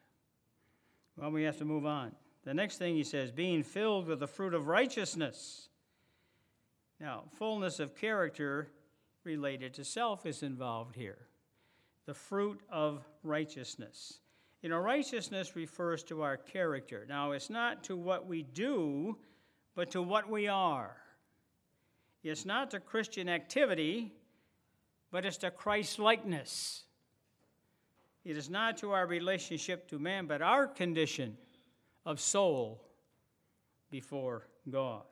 Well, 1.17 1.31
we 1.31 1.43
have 1.43 1.57
to 1.57 1.65
move 1.65 1.85
on. 1.85 2.11
The 2.43 2.53
next 2.53 2.77
thing 2.77 2.95
he 2.95 3.03
says, 3.03 3.31
being 3.31 3.63
filled 3.63 4.07
with 4.07 4.19
the 4.19 4.27
fruit 4.27 4.53
of 4.53 4.67
righteousness. 4.67 5.69
Now, 6.99 7.23
fullness 7.37 7.79
of 7.79 7.95
character 7.95 8.69
related 9.23 9.73
to 9.75 9.83
self 9.83 10.25
is 10.25 10.43
involved 10.43 10.95
here. 10.95 11.27
The 12.05 12.13
fruit 12.13 12.61
of 12.69 13.03
righteousness. 13.23 14.19
You 14.61 14.69
know, 14.69 14.77
righteousness 14.77 15.55
refers 15.55 16.03
to 16.03 16.21
our 16.21 16.37
character. 16.37 17.05
Now, 17.09 17.31
it's 17.31 17.49
not 17.49 17.83
to 17.85 17.97
what 17.97 18.27
we 18.27 18.43
do, 18.43 19.17
but 19.73 19.91
to 19.91 20.01
what 20.01 20.29
we 20.29 20.47
are. 20.47 20.95
It's 22.23 22.45
not 22.45 22.71
to 22.71 22.79
Christian 22.79 23.27
activity, 23.27 24.11
but 25.11 25.25
it's 25.25 25.37
to 25.37 25.51
Christ 25.51 25.99
likeness. 25.99 26.84
It 28.25 28.37
is 28.37 28.49
not 28.49 28.77
to 28.77 28.91
our 28.91 29.05
relationship 29.05 29.87
to 29.89 29.99
man, 29.99 30.25
but 30.25 30.41
our 30.41 30.65
condition 30.65 31.37
of 32.07 32.19
soul 32.19 32.81
before 33.91 34.47
God. 34.69 35.03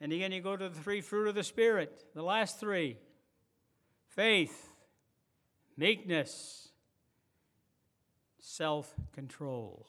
And 0.00 0.10
again, 0.10 0.32
you 0.32 0.40
go 0.40 0.56
to 0.56 0.70
the 0.70 0.80
three 0.80 1.02
fruit 1.02 1.28
of 1.28 1.34
the 1.34 1.42
Spirit, 1.42 2.06
the 2.14 2.22
last 2.22 2.58
three 2.58 2.96
faith, 4.08 4.72
meekness, 5.76 6.70
self 8.38 8.94
control. 9.12 9.86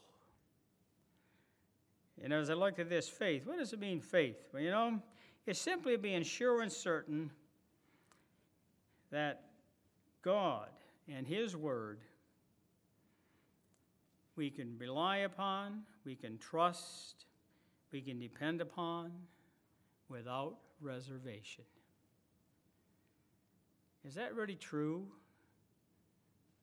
And 2.21 2.33
as 2.33 2.49
I 2.49 2.55
look 2.55 2.77
at 2.77 2.89
this 2.89 3.07
faith, 3.07 3.47
what 3.47 3.57
does 3.57 3.71
it 3.71 3.79
mean, 3.79 4.01
faith? 4.01 4.49
Well, 4.53 4.61
you 4.61 4.69
know, 4.69 5.01
it's 5.47 5.59
simply 5.59 5.95
being 5.95 6.23
sure 6.23 6.61
and 6.61 6.71
certain 6.71 7.31
that 9.11 9.45
God 10.21 10.67
and 11.07 11.25
His 11.27 11.55
Word 11.55 11.99
we 14.35 14.49
can 14.49 14.77
rely 14.77 15.17
upon, 15.17 15.81
we 16.05 16.15
can 16.15 16.37
trust, 16.37 17.25
we 17.91 18.01
can 18.01 18.19
depend 18.19 18.61
upon 18.61 19.11
without 20.09 20.55
reservation. 20.79 21.63
Is 24.03 24.15
that 24.15 24.33
really 24.35 24.55
true 24.55 25.05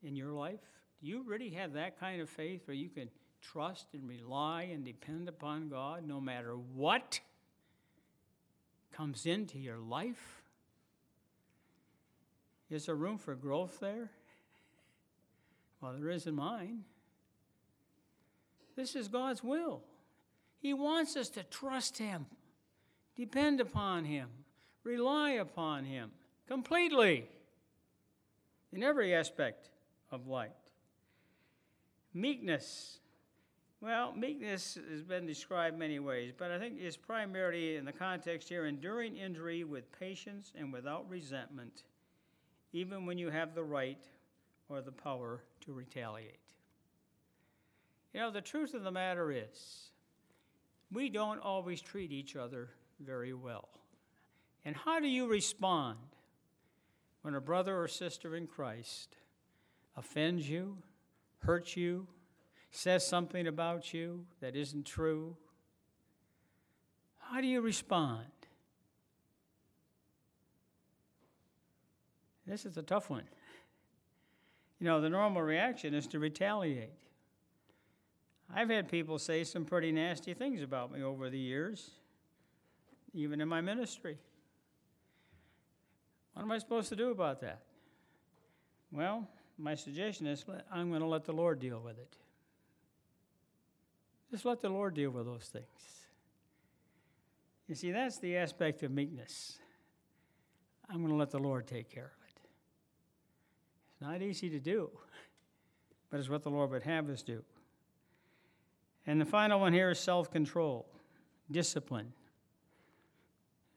in 0.02 0.16
your 0.16 0.32
life? 0.32 0.60
Do 1.00 1.06
you 1.06 1.22
really 1.22 1.50
have 1.50 1.74
that 1.74 2.00
kind 2.00 2.20
of 2.20 2.28
faith 2.28 2.66
where 2.66 2.74
you 2.74 2.88
can 2.88 3.08
trust 3.40 3.86
and 3.92 4.08
rely 4.08 4.62
and 4.72 4.84
depend 4.84 5.28
upon 5.28 5.68
God 5.68 6.06
no 6.06 6.20
matter 6.20 6.54
what 6.74 7.20
comes 8.92 9.26
into 9.26 9.58
your 9.58 9.78
life? 9.78 10.42
Is 12.70 12.86
there 12.86 12.96
room 12.96 13.18
for 13.18 13.34
growth 13.34 13.78
there? 13.80 14.10
Well, 15.80 15.94
there 15.98 16.10
is 16.10 16.26
in 16.26 16.34
mine. 16.34 16.84
This 18.76 18.96
is 18.96 19.08
God's 19.08 19.42
will. 19.42 19.82
He 20.60 20.74
wants 20.74 21.16
us 21.16 21.28
to 21.30 21.42
trust 21.44 21.98
Him, 21.98 22.26
depend 23.16 23.60
upon 23.60 24.04
Him, 24.04 24.28
rely 24.82 25.32
upon 25.32 25.84
Him 25.84 26.10
completely 26.48 27.28
in 28.72 28.82
every 28.82 29.14
aspect 29.14 29.70
of 30.10 30.26
life. 30.26 30.50
Meekness. 32.14 32.98
Well, 33.80 34.12
meekness 34.12 34.76
has 34.90 35.02
been 35.02 35.26
described 35.26 35.78
many 35.78 36.00
ways, 36.00 36.32
but 36.36 36.50
I 36.50 36.58
think 36.58 36.78
it's 36.80 36.96
primarily 36.96 37.76
in 37.76 37.84
the 37.84 37.92
context 37.92 38.48
here 38.48 38.66
enduring 38.66 39.16
injury 39.16 39.62
with 39.62 39.92
patience 39.96 40.52
and 40.58 40.72
without 40.72 41.08
resentment, 41.08 41.84
even 42.72 43.06
when 43.06 43.18
you 43.18 43.30
have 43.30 43.54
the 43.54 43.62
right 43.62 44.04
or 44.68 44.80
the 44.80 44.90
power 44.90 45.42
to 45.68 45.74
retaliate. 45.74 46.40
You 48.14 48.20
know, 48.20 48.30
the 48.30 48.40
truth 48.40 48.72
of 48.72 48.84
the 48.84 48.90
matter 48.90 49.30
is, 49.30 49.90
we 50.90 51.10
don't 51.10 51.40
always 51.40 51.82
treat 51.82 52.10
each 52.10 52.36
other 52.36 52.70
very 52.98 53.34
well. 53.34 53.68
And 54.64 54.74
how 54.74 54.98
do 54.98 55.06
you 55.06 55.26
respond 55.26 55.98
when 57.20 57.34
a 57.34 57.40
brother 57.40 57.78
or 57.78 57.86
sister 57.86 58.34
in 58.34 58.46
Christ 58.46 59.16
offends 59.94 60.48
you, 60.48 60.78
hurts 61.40 61.76
you, 61.76 62.06
says 62.70 63.06
something 63.06 63.46
about 63.46 63.92
you 63.92 64.24
that 64.40 64.56
isn't 64.56 64.86
true, 64.86 65.36
how 67.18 67.42
do 67.42 67.46
you 67.46 67.60
respond? 67.60 68.24
This 72.46 72.64
is 72.64 72.78
a 72.78 72.82
tough 72.82 73.10
one. 73.10 73.24
You 74.78 74.86
know, 74.86 75.00
the 75.00 75.10
normal 75.10 75.42
reaction 75.42 75.94
is 75.94 76.06
to 76.08 76.18
retaliate. 76.18 76.92
I've 78.54 78.70
had 78.70 78.88
people 78.88 79.18
say 79.18 79.44
some 79.44 79.64
pretty 79.64 79.92
nasty 79.92 80.34
things 80.34 80.62
about 80.62 80.92
me 80.92 81.02
over 81.02 81.28
the 81.28 81.38
years, 81.38 81.90
even 83.12 83.40
in 83.40 83.48
my 83.48 83.60
ministry. 83.60 84.18
What 86.32 86.42
am 86.42 86.52
I 86.52 86.58
supposed 86.58 86.88
to 86.90 86.96
do 86.96 87.10
about 87.10 87.40
that? 87.40 87.62
Well, 88.92 89.28
my 89.58 89.74
suggestion 89.74 90.26
is 90.26 90.44
I'm 90.72 90.88
going 90.88 91.02
to 91.02 91.08
let 91.08 91.24
the 91.24 91.32
Lord 91.32 91.58
deal 91.58 91.80
with 91.84 91.98
it. 91.98 92.16
Just 94.30 94.44
let 94.44 94.60
the 94.60 94.68
Lord 94.68 94.94
deal 94.94 95.10
with 95.10 95.26
those 95.26 95.48
things. 95.52 95.64
You 97.66 97.74
see, 97.74 97.90
that's 97.90 98.18
the 98.18 98.36
aspect 98.36 98.82
of 98.82 98.90
meekness. 98.90 99.58
I'm 100.88 100.98
going 100.98 101.10
to 101.10 101.16
let 101.16 101.30
the 101.30 101.38
Lord 101.38 101.66
take 101.66 101.90
care 101.90 102.04
of 102.04 102.10
it. 102.10 102.17
Not 104.00 104.22
easy 104.22 104.48
to 104.50 104.60
do, 104.60 104.90
but 106.10 106.20
it's 106.20 106.28
what 106.28 106.42
the 106.42 106.50
Lord 106.50 106.70
would 106.70 106.84
have 106.84 107.08
us 107.10 107.22
do. 107.22 107.42
And 109.06 109.20
the 109.20 109.24
final 109.24 109.60
one 109.60 109.72
here 109.72 109.90
is 109.90 109.98
self 109.98 110.30
control, 110.30 110.86
discipline. 111.50 112.12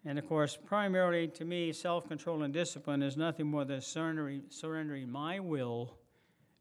And 0.03 0.17
of 0.17 0.27
course, 0.27 0.57
primarily 0.57 1.27
to 1.29 1.45
me, 1.45 1.71
self 1.71 2.07
control 2.07 2.43
and 2.43 2.53
discipline 2.53 3.01
is 3.01 3.17
nothing 3.17 3.47
more 3.47 3.65
than 3.65 3.81
surrendering, 3.81 4.43
surrendering 4.49 5.09
my 5.09 5.39
will 5.39 5.95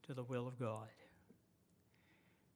to 0.07 0.15
the 0.15 0.23
will 0.23 0.47
of 0.47 0.59
God. 0.59 0.89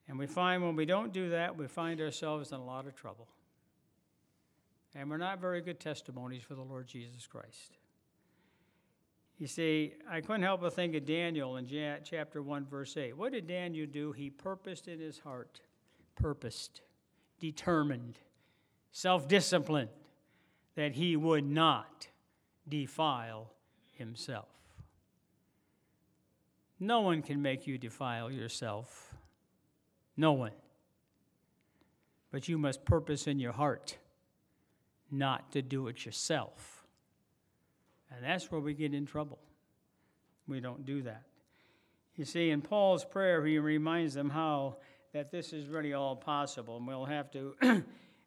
And 0.07 0.19
we 0.19 0.27
find 0.27 0.63
when 0.63 0.77
we 0.77 0.85
don't 0.85 1.13
do 1.13 1.31
that, 1.31 1.57
we 1.57 1.67
find 1.67 2.01
ourselves 2.01 2.53
in 2.53 2.59
a 2.59 2.65
lot 2.65 2.87
of 2.87 2.95
trouble. 2.95 3.29
And 4.95 5.11
we're 5.11 5.17
not 5.17 5.41
very 5.41 5.61
good 5.61 5.81
testimonies 5.81 6.43
for 6.43 6.55
the 6.55 6.63
Lord 6.63 6.87
Jesus 6.87 7.27
Christ. 7.27 7.79
You 9.39 9.47
see, 9.49 9.95
I 10.09 10.21
couldn't 10.21 10.43
help 10.43 10.61
but 10.61 10.75
think 10.75 10.95
of 10.95 11.05
Daniel 11.05 11.57
in 11.57 11.67
chapter 12.05 12.41
1, 12.41 12.67
verse 12.67 12.97
8. 12.97 13.17
What 13.17 13.33
did 13.33 13.49
Daniel 13.49 13.87
do? 13.87 14.13
He 14.13 14.31
purposed 14.31 14.87
in 14.87 15.01
his 15.01 15.19
heart, 15.19 15.61
purposed, 16.15 16.83
determined, 17.41 18.19
self 18.93 19.27
disciplined 19.27 19.91
that 20.77 20.93
he 20.93 21.17
would 21.17 21.45
not 21.45 22.09
defile 22.69 23.51
himself. 23.97 24.49
No 26.79 27.01
one 27.01 27.23
can 27.23 27.43
make 27.43 27.67
you 27.67 27.79
defile 27.79 28.31
yourself. 28.31 29.15
No 30.17 30.33
one. 30.33 30.53
But 32.31 32.49
you 32.49 32.59
must 32.59 32.85
purpose 32.85 33.27
in 33.27 33.39
your 33.39 33.53
heart 33.53 33.99
not 35.11 35.53
to 35.53 35.63
do 35.63 35.87
it 35.89 36.05
yourself. 36.05 36.74
And 38.17 38.25
that's 38.25 38.51
where 38.51 38.61
we 38.61 38.75
get 38.75 38.95
in 38.95 39.07
trouble. 39.07 39.39
We 40.47 40.61
don't 40.61 40.85
do 40.85 41.03
that. 41.03 41.23
You 42.17 42.25
see, 42.25 42.51
in 42.51 42.63
Paul's 42.63 43.05
prayer, 43.05 43.45
he 43.45 43.59
reminds 43.59 44.15
them 44.15 44.31
how 44.31 44.77
that 45.13 45.31
this 45.31 45.53
is 45.53 45.69
really 45.69 45.95
all 45.95 46.15
possible. 46.15 46.77
And 46.77 46.87
we'll 46.87 47.07
have 47.07 47.31
to 47.33 47.55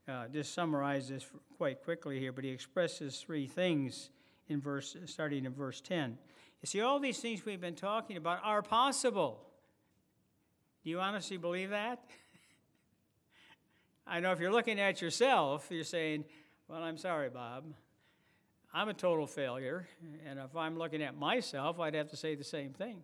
uh, 0.07 0.27
just 0.33 0.53
summarize 0.53 1.09
this 1.09 1.25
quite 1.57 1.83
quickly 1.83 2.19
here, 2.19 2.31
but 2.31 2.43
he 2.43 2.49
expresses 2.49 3.19
three 3.19 3.47
things 3.47 4.09
in 4.49 4.61
verse, 4.61 4.95
starting 5.05 5.45
in 5.45 5.53
verse 5.53 5.79
10. 5.81 6.17
You 6.61 6.65
see, 6.65 6.81
all 6.81 6.99
these 6.99 7.19
things 7.19 7.45
we've 7.45 7.61
been 7.61 7.75
talking 7.75 8.17
about 8.17 8.39
are 8.43 8.61
possible. 8.61 9.39
Do 10.83 10.89
you 10.89 10.99
honestly 10.99 11.37
believe 11.37 11.69
that? 11.69 12.03
I 14.07 14.19
know 14.19 14.31
if 14.31 14.39
you're 14.39 14.51
looking 14.51 14.79
at 14.79 15.01
yourself, 15.01 15.67
you're 15.69 15.83
saying, 15.83 16.25
Well, 16.67 16.81
I'm 16.81 16.97
sorry, 16.97 17.29
Bob. 17.29 17.65
I'm 18.73 18.89
a 18.89 18.93
total 18.93 19.27
failure. 19.27 19.87
And 20.27 20.39
if 20.39 20.55
I'm 20.55 20.77
looking 20.77 21.01
at 21.01 21.17
myself, 21.17 21.79
I'd 21.79 21.95
have 21.95 22.09
to 22.09 22.17
say 22.17 22.35
the 22.35 22.43
same 22.43 22.73
thing. 22.73 23.03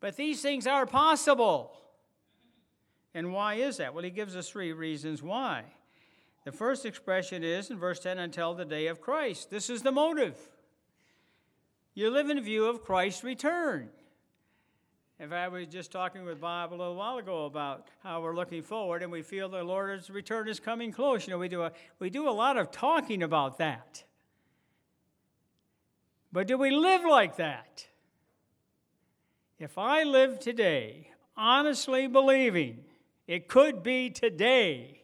But 0.00 0.16
these 0.16 0.42
things 0.42 0.66
are 0.66 0.86
possible. 0.86 1.72
And 3.14 3.32
why 3.32 3.54
is 3.54 3.76
that? 3.76 3.94
Well, 3.94 4.04
he 4.04 4.10
gives 4.10 4.34
us 4.34 4.48
three 4.48 4.72
reasons 4.72 5.22
why. 5.22 5.64
The 6.44 6.52
first 6.52 6.84
expression 6.84 7.44
is 7.44 7.70
in 7.70 7.78
verse 7.78 8.00
10 8.00 8.18
until 8.18 8.54
the 8.54 8.64
day 8.64 8.88
of 8.88 9.00
Christ. 9.00 9.50
This 9.50 9.70
is 9.70 9.82
the 9.82 9.92
motive. 9.92 10.36
You 11.94 12.10
live 12.10 12.30
in 12.30 12.42
view 12.42 12.66
of 12.66 12.82
Christ's 12.82 13.22
return. 13.22 13.90
In 15.20 15.28
fact, 15.28 15.52
we 15.52 15.60
were 15.60 15.66
just 15.66 15.92
talking 15.92 16.24
with 16.24 16.40
Bob 16.40 16.72
a 16.72 16.74
little 16.74 16.96
while 16.96 17.18
ago 17.18 17.44
about 17.44 17.88
how 18.02 18.20
we're 18.20 18.34
looking 18.34 18.62
forward 18.62 19.02
and 19.02 19.12
we 19.12 19.22
feel 19.22 19.48
the 19.48 19.62
Lord's 19.62 20.10
return 20.10 20.48
is 20.48 20.58
coming 20.58 20.90
close. 20.90 21.26
You 21.26 21.32
know, 21.32 21.38
we 21.38 21.48
do 21.48 21.62
a, 21.62 21.72
we 21.98 22.10
do 22.10 22.28
a 22.28 22.30
lot 22.30 22.56
of 22.56 22.70
talking 22.70 23.22
about 23.22 23.58
that. 23.58 24.04
But 26.32 26.46
do 26.46 26.56
we 26.56 26.70
live 26.70 27.02
like 27.04 27.36
that? 27.36 27.86
If 29.58 29.78
I 29.78 30.02
live 30.02 30.40
today 30.40 31.08
honestly 31.36 32.06
believing 32.06 32.84
it 33.26 33.48
could 33.48 33.82
be 33.82 34.10
today, 34.10 35.02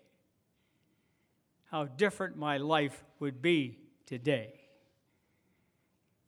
how 1.71 1.85
different 1.85 2.37
my 2.37 2.57
life 2.57 3.05
would 3.21 3.41
be 3.41 3.79
today. 4.07 4.55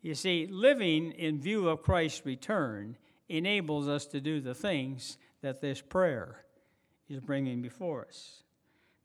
You 0.03 0.15
see, 0.15 0.47
living 0.47 1.13
in 1.13 1.41
view 1.41 1.69
of 1.69 1.83
Christ's 1.83 2.25
return 2.25 2.97
enables 3.31 3.89
us 3.89 4.07
to 4.07 4.21
do 4.21 4.41
the 4.41 4.55
things 4.55 5.17
that 5.41 5.61
this 5.61 5.81
prayer 5.81 6.45
is 7.09 7.21
bringing 7.21 7.63
before 7.63 8.07
us. 8.07 8.43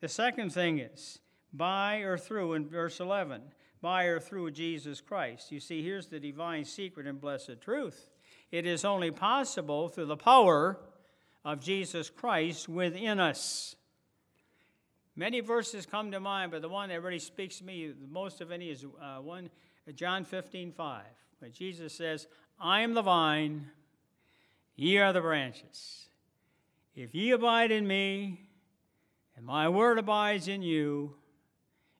The 0.01 0.09
second 0.09 0.51
thing 0.51 0.79
is 0.79 1.19
by 1.53 1.97
or 1.97 2.17
through, 2.17 2.53
in 2.53 2.67
verse 2.67 2.99
11, 2.99 3.41
by 3.81 4.05
or 4.05 4.19
through 4.19 4.51
Jesus 4.51 4.99
Christ. 4.99 5.51
You 5.51 5.59
see, 5.59 5.81
here's 5.81 6.07
the 6.07 6.19
divine 6.19 6.65
secret 6.65 7.07
and 7.07 7.21
blessed 7.21 7.61
truth 7.61 8.09
it 8.51 8.65
is 8.65 8.85
only 8.85 9.11
possible 9.11 9.89
through 9.89 10.05
the 10.05 10.17
power 10.17 10.77
of 11.43 11.59
Jesus 11.59 12.09
Christ 12.09 12.69
within 12.69 13.19
us. 13.19 13.75
Many 15.15 15.39
verses 15.39 15.85
come 15.85 16.11
to 16.11 16.19
mind, 16.19 16.51
but 16.51 16.61
the 16.61 16.69
one 16.69 16.89
that 16.89 17.01
really 17.01 17.19
speaks 17.19 17.57
to 17.59 17.63
me 17.63 17.87
the 17.87 18.07
most 18.07 18.41
of 18.41 18.51
any 18.51 18.69
is 18.69 18.85
uh, 19.01 19.17
one 19.17 19.49
John 19.93 20.25
15, 20.25 20.71
5, 20.71 21.03
where 21.39 21.51
Jesus 21.51 21.93
says, 21.93 22.27
I 22.59 22.81
am 22.81 22.93
the 22.93 23.01
vine, 23.01 23.69
Ye 24.75 24.97
are 24.97 25.13
the 25.13 25.21
branches. 25.21 26.07
If 26.95 27.13
ye 27.13 27.31
abide 27.31 27.71
in 27.71 27.87
me, 27.87 28.41
and 29.35 29.45
my 29.45 29.69
word 29.69 29.99
abides 29.99 30.47
in 30.47 30.61
you, 30.61 31.15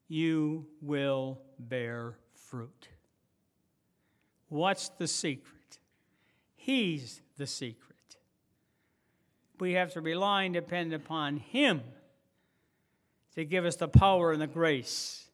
you 0.07 0.65
will 0.81 1.39
bear 1.59 2.17
fruit. 2.33 2.89
What's 4.49 4.89
the 4.89 5.07
secret? 5.07 5.79
He's 6.55 7.21
the 7.37 7.47
secret. 7.47 7.95
We 9.59 9.73
have 9.73 9.93
to 9.93 10.01
rely 10.01 10.43
and 10.43 10.53
depend 10.53 10.93
upon 10.93 11.37
Him 11.37 11.81
to 13.35 13.45
give 13.45 13.65
us 13.65 13.75
the 13.75 13.87
power 13.87 14.31
and 14.31 14.41
the 14.41 14.47
grace 14.47 15.29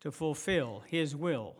to 0.00 0.10
fulfill 0.10 0.82
His 0.86 1.14
will 1.14 1.56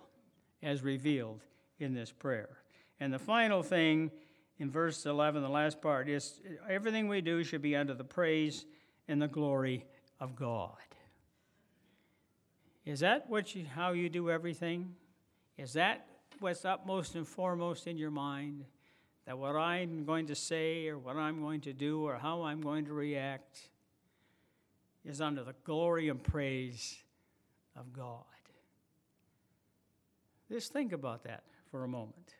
as 0.62 0.82
revealed 0.82 1.42
in 1.78 1.94
this 1.94 2.10
prayer. 2.10 2.58
And 3.00 3.12
the 3.12 3.18
final 3.18 3.62
thing 3.62 4.10
in 4.58 4.70
verse 4.70 5.04
11, 5.04 5.42
the 5.42 5.48
last 5.48 5.82
part, 5.82 6.08
is 6.08 6.40
everything 6.68 7.08
we 7.08 7.20
do 7.20 7.44
should 7.44 7.62
be 7.62 7.76
under 7.76 7.94
the 7.94 8.04
praise 8.04 8.64
and 9.06 9.20
the 9.20 9.28
glory 9.28 9.84
of 10.18 10.34
God. 10.34 10.76
Is 12.84 13.00
that 13.00 13.28
what 13.28 13.54
you, 13.54 13.66
how 13.66 13.92
you 13.92 14.08
do 14.08 14.30
everything? 14.30 14.94
Is 15.58 15.74
that 15.74 16.06
what's 16.40 16.64
upmost 16.64 17.16
and 17.16 17.26
foremost 17.26 17.86
in 17.86 17.98
your 17.98 18.10
mind? 18.10 18.64
That 19.26 19.38
what 19.38 19.56
I'm 19.56 20.04
going 20.04 20.28
to 20.28 20.34
say 20.34 20.86
or 20.86 20.96
what 20.96 21.16
I'm 21.16 21.42
going 21.42 21.60
to 21.62 21.72
do 21.72 22.06
or 22.06 22.16
how 22.16 22.42
I'm 22.42 22.60
going 22.60 22.86
to 22.86 22.92
react 22.92 23.68
is 25.04 25.20
under 25.20 25.42
the 25.42 25.54
glory 25.64 26.08
and 26.08 26.22
praise 26.22 26.96
of 27.76 27.92
God? 27.92 28.22
Just 30.50 30.72
think 30.72 30.92
about 30.92 31.24
that 31.24 31.42
for 31.70 31.82
a 31.82 31.88
moment. 31.88 32.34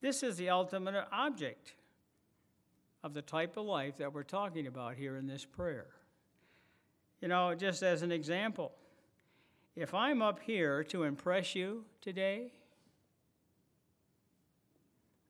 This 0.00 0.22
is 0.22 0.36
the 0.36 0.50
ultimate 0.50 1.06
object 1.12 1.72
of 3.02 3.14
the 3.14 3.22
type 3.22 3.56
of 3.56 3.64
life 3.64 3.96
that 3.96 4.12
we're 4.12 4.22
talking 4.22 4.66
about 4.66 4.94
here 4.94 5.16
in 5.16 5.26
this 5.26 5.44
prayer. 5.44 5.86
You 7.20 7.28
know, 7.28 7.54
just 7.54 7.82
as 7.82 8.02
an 8.02 8.12
example, 8.12 8.72
if 9.74 9.94
I'm 9.94 10.22
up 10.22 10.40
here 10.40 10.84
to 10.84 11.04
impress 11.04 11.54
you 11.54 11.84
today, 12.00 12.52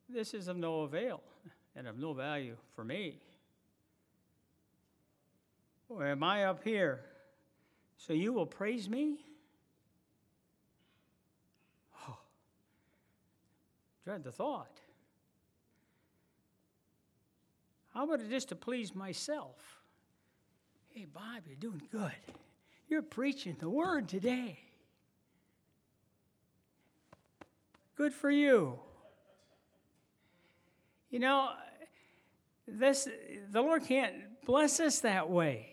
this 0.09 0.35
is 0.35 0.49
of 0.49 0.57
no 0.57 0.81
avail 0.83 1.21
and 1.77 1.87
of 1.87 1.99
no 1.99 2.13
value 2.13 2.57
for 2.75 2.85
me. 2.85 3.19
Or 5.89 6.07
am 6.07 6.23
I 6.23 6.45
up 6.45 6.65
here 6.65 7.01
so 7.97 8.13
you 8.13 8.33
will 8.33 8.47
praise 8.47 8.89
me? 8.89 9.19
Dread 14.09 14.25
the 14.25 14.33
thought. 14.33 14.81
How 17.93 18.05
about 18.05 18.21
it 18.21 18.31
just 18.31 18.49
to 18.49 18.57
please 18.57 18.95
myself? 18.95 19.83
Hey, 20.89 21.05
Bob, 21.05 21.43
you're 21.47 21.57
doing 21.57 21.83
good. 21.93 22.15
You're 22.89 23.03
preaching 23.03 23.59
the 23.61 23.69
word 23.69 24.09
today. 24.09 24.61
Good 27.97 28.15
for 28.15 28.31
you. 28.31 28.79
You 31.11 31.19
know, 31.19 31.51
this 32.67 33.07
the 33.51 33.61
Lord 33.61 33.85
can't 33.85 34.15
bless 34.47 34.81
us 34.81 35.01
that 35.01 35.29
way. 35.29 35.69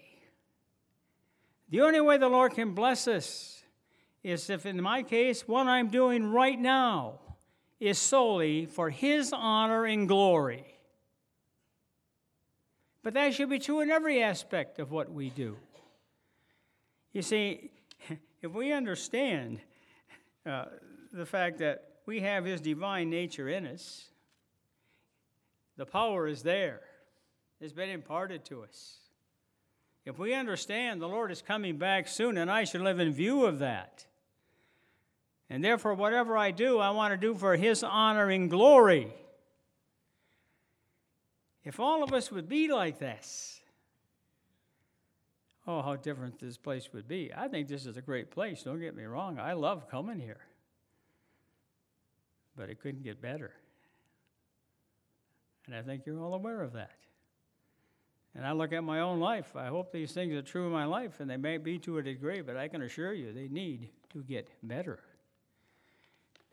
The 1.69 1.79
only 1.79 2.01
way 2.01 2.17
the 2.17 2.27
Lord 2.27 2.53
can 2.53 2.73
bless 2.73 3.07
us 3.07 3.63
is 4.23 4.49
if, 4.49 4.65
in 4.65 4.81
my 4.81 5.03
case, 5.03 5.47
what 5.47 5.67
I'm 5.67 5.88
doing 5.88 6.33
right 6.33 6.59
now 6.59 7.21
is 7.80 7.97
solely 7.97 8.65
for 8.65 8.89
His 8.89 9.34
honor 9.34 9.86
and 9.86 10.07
glory. 10.07 10.65
But 13.03 13.13
that 13.13 13.34
should 13.34 13.49
be 13.49 13.59
true 13.59 13.82
in 13.82 13.91
every 13.91 14.23
aspect 14.23 14.80
of 14.80 14.91
what 14.91 15.11
we 15.11 15.30
do. 15.30 15.57
You 17.13 17.21
see, 17.21 17.69
if 18.41 18.51
we 18.51 18.71
understand 18.71 19.59
uh, 20.45 20.65
the 21.13 21.26
fact 21.26 21.59
that 21.59 21.84
we 22.05 22.21
have 22.21 22.45
His 22.45 22.61
divine 22.61 23.09
nature 23.09 23.47
in 23.47 23.67
us, 23.67 24.09
the 25.78 25.86
power 25.86 26.28
is 26.28 26.43
there, 26.43 26.82
it's 27.59 27.73
been 27.73 27.89
imparted 27.89 28.45
to 28.45 28.63
us. 28.63 28.97
If 30.05 30.19
we 30.19 30.34
understand 30.34 31.01
the 31.01 31.07
Lord 31.07 31.32
is 31.32 31.41
coming 31.41 31.78
back 31.78 32.07
soon, 32.07 32.38
and 32.38 32.49
I 32.49 32.63
should 32.63 32.82
live 32.82 32.99
in 32.99 33.11
view 33.11 33.45
of 33.45 33.59
that, 33.59 34.05
and 35.49 35.63
therefore, 35.63 35.93
whatever 35.93 36.37
I 36.37 36.51
do, 36.51 36.79
I 36.79 36.89
want 36.89 37.13
to 37.13 37.17
do 37.17 37.35
for 37.35 37.55
His 37.55 37.83
honor 37.83 38.29
and 38.29 38.49
glory. 38.49 39.13
If 41.63 41.79
all 41.79 42.03
of 42.03 42.13
us 42.13 42.31
would 42.31 42.47
be 42.49 42.71
like 42.71 42.99
this, 42.99 43.59
oh, 45.67 45.81
how 45.81 45.95
different 45.95 46.39
this 46.39 46.57
place 46.57 46.89
would 46.93 47.07
be. 47.07 47.31
I 47.35 47.47
think 47.47 47.67
this 47.67 47.85
is 47.85 47.97
a 47.97 48.01
great 48.01 48.31
place, 48.31 48.63
don't 48.63 48.79
get 48.79 48.95
me 48.95 49.03
wrong. 49.03 49.39
I 49.39 49.53
love 49.53 49.89
coming 49.89 50.19
here. 50.19 50.41
But 52.55 52.69
it 52.69 52.79
couldn't 52.79 53.03
get 53.03 53.21
better. 53.21 53.51
And 55.65 55.75
I 55.75 55.81
think 55.81 56.05
you're 56.05 56.19
all 56.19 56.35
aware 56.35 56.61
of 56.61 56.73
that. 56.73 56.91
And 58.35 58.45
I 58.45 58.51
look 58.51 58.73
at 58.73 58.83
my 58.83 58.99
own 58.99 59.19
life. 59.19 59.55
I 59.55 59.67
hope 59.67 59.91
these 59.91 60.11
things 60.11 60.33
are 60.33 60.41
true 60.41 60.65
in 60.65 60.71
my 60.71 60.85
life, 60.85 61.19
and 61.19 61.29
they 61.29 61.37
may 61.37 61.57
be 61.57 61.79
to 61.79 61.97
a 61.97 62.03
degree, 62.03 62.41
but 62.41 62.57
I 62.57 62.67
can 62.67 62.81
assure 62.81 63.13
you 63.13 63.31
they 63.31 63.47
need 63.47 63.89
to 64.11 64.23
get 64.23 64.49
better. 64.61 64.99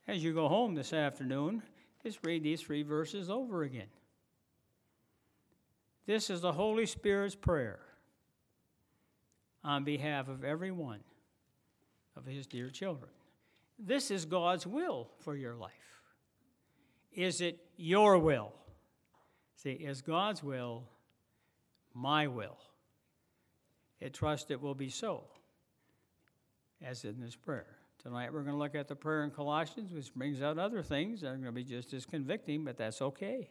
As 0.09 0.23
you 0.23 0.35
go 0.35 0.49
home 0.49 0.75
this 0.75 0.93
afternoon, 0.93 1.63
just 2.03 2.19
read 2.25 2.43
these 2.43 2.61
three 2.61 2.83
verses 2.83 3.31
over 3.31 3.63
again. 3.63 3.87
This 6.07 6.31
is 6.31 6.41
the 6.41 6.53
Holy 6.53 6.87
Spirit's 6.87 7.37
prayer 7.37 7.79
on 9.63 9.85
behalf 9.85 10.29
of 10.29 10.43
every 10.43 10.73
one 10.73 11.01
of 12.17 12.27
his 12.27 12.47
dear 12.47 12.69
children. 12.69 13.11
This 13.79 14.11
is 14.11 14.25
God's 14.25 14.67
will 14.67 15.09
for 15.21 15.37
your 15.37 15.55
life. 15.55 15.71
Is 17.13 17.41
it 17.41 17.61
your 17.77 18.19
will? 18.19 18.53
See, 19.57 19.73
is 19.73 20.03
God's 20.03 20.43
will 20.43 20.85
my 21.95 22.27
will? 22.27 22.59
I 24.05 24.09
trust 24.09 24.51
it 24.51 24.61
will 24.61 24.75
be 24.75 24.89
so, 24.89 25.25
as 26.85 27.05
in 27.05 27.21
this 27.21 27.37
prayer. 27.37 27.77
Tonight 28.03 28.33
we're 28.33 28.43
going 28.43 28.55
to 28.55 28.59
look 28.59 28.75
at 28.75 28.89
the 28.89 28.97
prayer 28.97 29.23
in 29.23 29.31
Colossians, 29.31 29.93
which 29.93 30.13
brings 30.13 30.43
out 30.43 30.59
other 30.59 30.83
things 30.83 31.21
that 31.21 31.29
are 31.29 31.37
going 31.37 31.45
to 31.45 31.53
be 31.53 31.63
just 31.63 31.93
as 31.95 32.05
convicting, 32.05 32.65
but 32.65 32.77
that's 32.77 33.01
okay. 33.01 33.49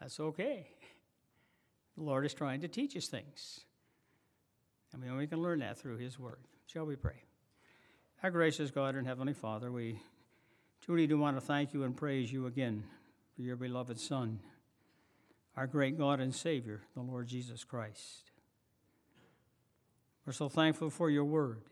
That's 0.00 0.18
okay. 0.18 0.66
The 1.96 2.02
Lord 2.02 2.26
is 2.26 2.34
trying 2.34 2.62
to 2.62 2.68
teach 2.68 2.96
us 2.96 3.06
things. 3.06 3.60
And 4.92 5.02
we 5.02 5.08
only 5.08 5.28
can 5.28 5.40
learn 5.40 5.60
that 5.60 5.78
through 5.78 5.98
His 5.98 6.18
Word. 6.18 6.40
Shall 6.66 6.84
we 6.84 6.96
pray? 6.96 7.22
Our 8.24 8.32
gracious 8.32 8.72
God 8.72 8.96
and 8.96 9.06
Heavenly 9.06 9.34
Father, 9.34 9.70
we 9.70 10.00
truly 10.84 11.06
do 11.06 11.18
want 11.18 11.36
to 11.36 11.40
thank 11.40 11.72
you 11.72 11.84
and 11.84 11.96
praise 11.96 12.32
you 12.32 12.46
again 12.46 12.82
for 13.36 13.42
your 13.42 13.56
beloved 13.56 14.00
Son, 14.00 14.40
our 15.56 15.68
great 15.68 15.96
God 15.96 16.18
and 16.18 16.34
Savior, 16.34 16.80
the 16.94 17.02
Lord 17.02 17.28
Jesus 17.28 17.62
Christ. 17.62 18.32
We're 20.26 20.32
so 20.32 20.48
thankful 20.48 20.90
for 20.90 21.08
your 21.08 21.24
Word. 21.24 21.62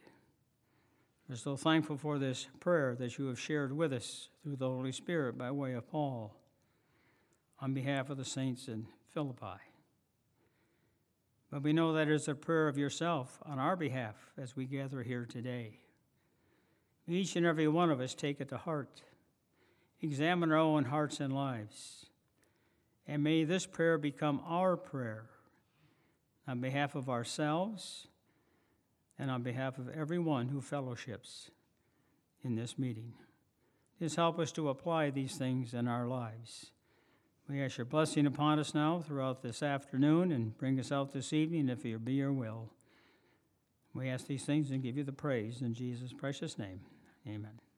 We're 1.30 1.36
so 1.36 1.54
thankful 1.54 1.96
for 1.96 2.18
this 2.18 2.48
prayer 2.58 2.96
that 2.96 3.16
you 3.16 3.28
have 3.28 3.38
shared 3.38 3.72
with 3.72 3.92
us 3.92 4.30
through 4.42 4.56
the 4.56 4.68
Holy 4.68 4.90
Spirit 4.90 5.38
by 5.38 5.52
way 5.52 5.74
of 5.74 5.88
Paul 5.88 6.34
on 7.60 7.72
behalf 7.72 8.10
of 8.10 8.16
the 8.16 8.24
saints 8.24 8.66
in 8.66 8.88
Philippi. 9.14 9.60
But 11.48 11.62
we 11.62 11.72
know 11.72 11.92
that 11.92 12.08
it's 12.08 12.26
a 12.26 12.34
prayer 12.34 12.66
of 12.66 12.76
yourself 12.76 13.38
on 13.46 13.60
our 13.60 13.76
behalf 13.76 14.16
as 14.36 14.56
we 14.56 14.64
gather 14.64 15.04
here 15.04 15.24
today. 15.24 15.78
Each 17.06 17.36
and 17.36 17.46
every 17.46 17.68
one 17.68 17.92
of 17.92 18.00
us 18.00 18.12
take 18.12 18.40
it 18.40 18.48
to 18.48 18.56
heart, 18.56 19.02
examine 20.00 20.50
our 20.50 20.58
own 20.58 20.86
hearts 20.86 21.20
and 21.20 21.32
lives, 21.32 22.06
and 23.06 23.22
may 23.22 23.44
this 23.44 23.66
prayer 23.66 23.98
become 23.98 24.42
our 24.48 24.76
prayer 24.76 25.26
on 26.48 26.60
behalf 26.60 26.96
of 26.96 27.08
ourselves 27.08 28.08
and 29.20 29.30
on 29.30 29.42
behalf 29.42 29.78
of 29.78 29.88
everyone 29.90 30.48
who 30.48 30.62
fellowships 30.62 31.50
in 32.42 32.56
this 32.56 32.78
meeting. 32.78 33.12
Just 33.98 34.16
help 34.16 34.38
us 34.38 34.50
to 34.52 34.70
apply 34.70 35.10
these 35.10 35.36
things 35.36 35.74
in 35.74 35.86
our 35.86 36.06
lives. 36.06 36.70
We 37.48 37.62
ask 37.62 37.76
your 37.76 37.84
blessing 37.84 38.26
upon 38.26 38.58
us 38.58 38.74
now 38.74 39.04
throughout 39.06 39.42
this 39.42 39.62
afternoon 39.62 40.32
and 40.32 40.56
bring 40.56 40.80
us 40.80 40.90
out 40.90 41.12
this 41.12 41.32
evening 41.34 41.68
if 41.68 41.84
it 41.84 42.04
be 42.04 42.14
your 42.14 42.32
will. 42.32 42.70
We 43.92 44.08
ask 44.08 44.26
these 44.26 44.44
things 44.44 44.70
and 44.70 44.82
give 44.82 44.96
you 44.96 45.04
the 45.04 45.12
praise 45.12 45.60
in 45.60 45.74
Jesus' 45.74 46.12
precious 46.12 46.58
name. 46.58 46.80
Amen. 47.26 47.69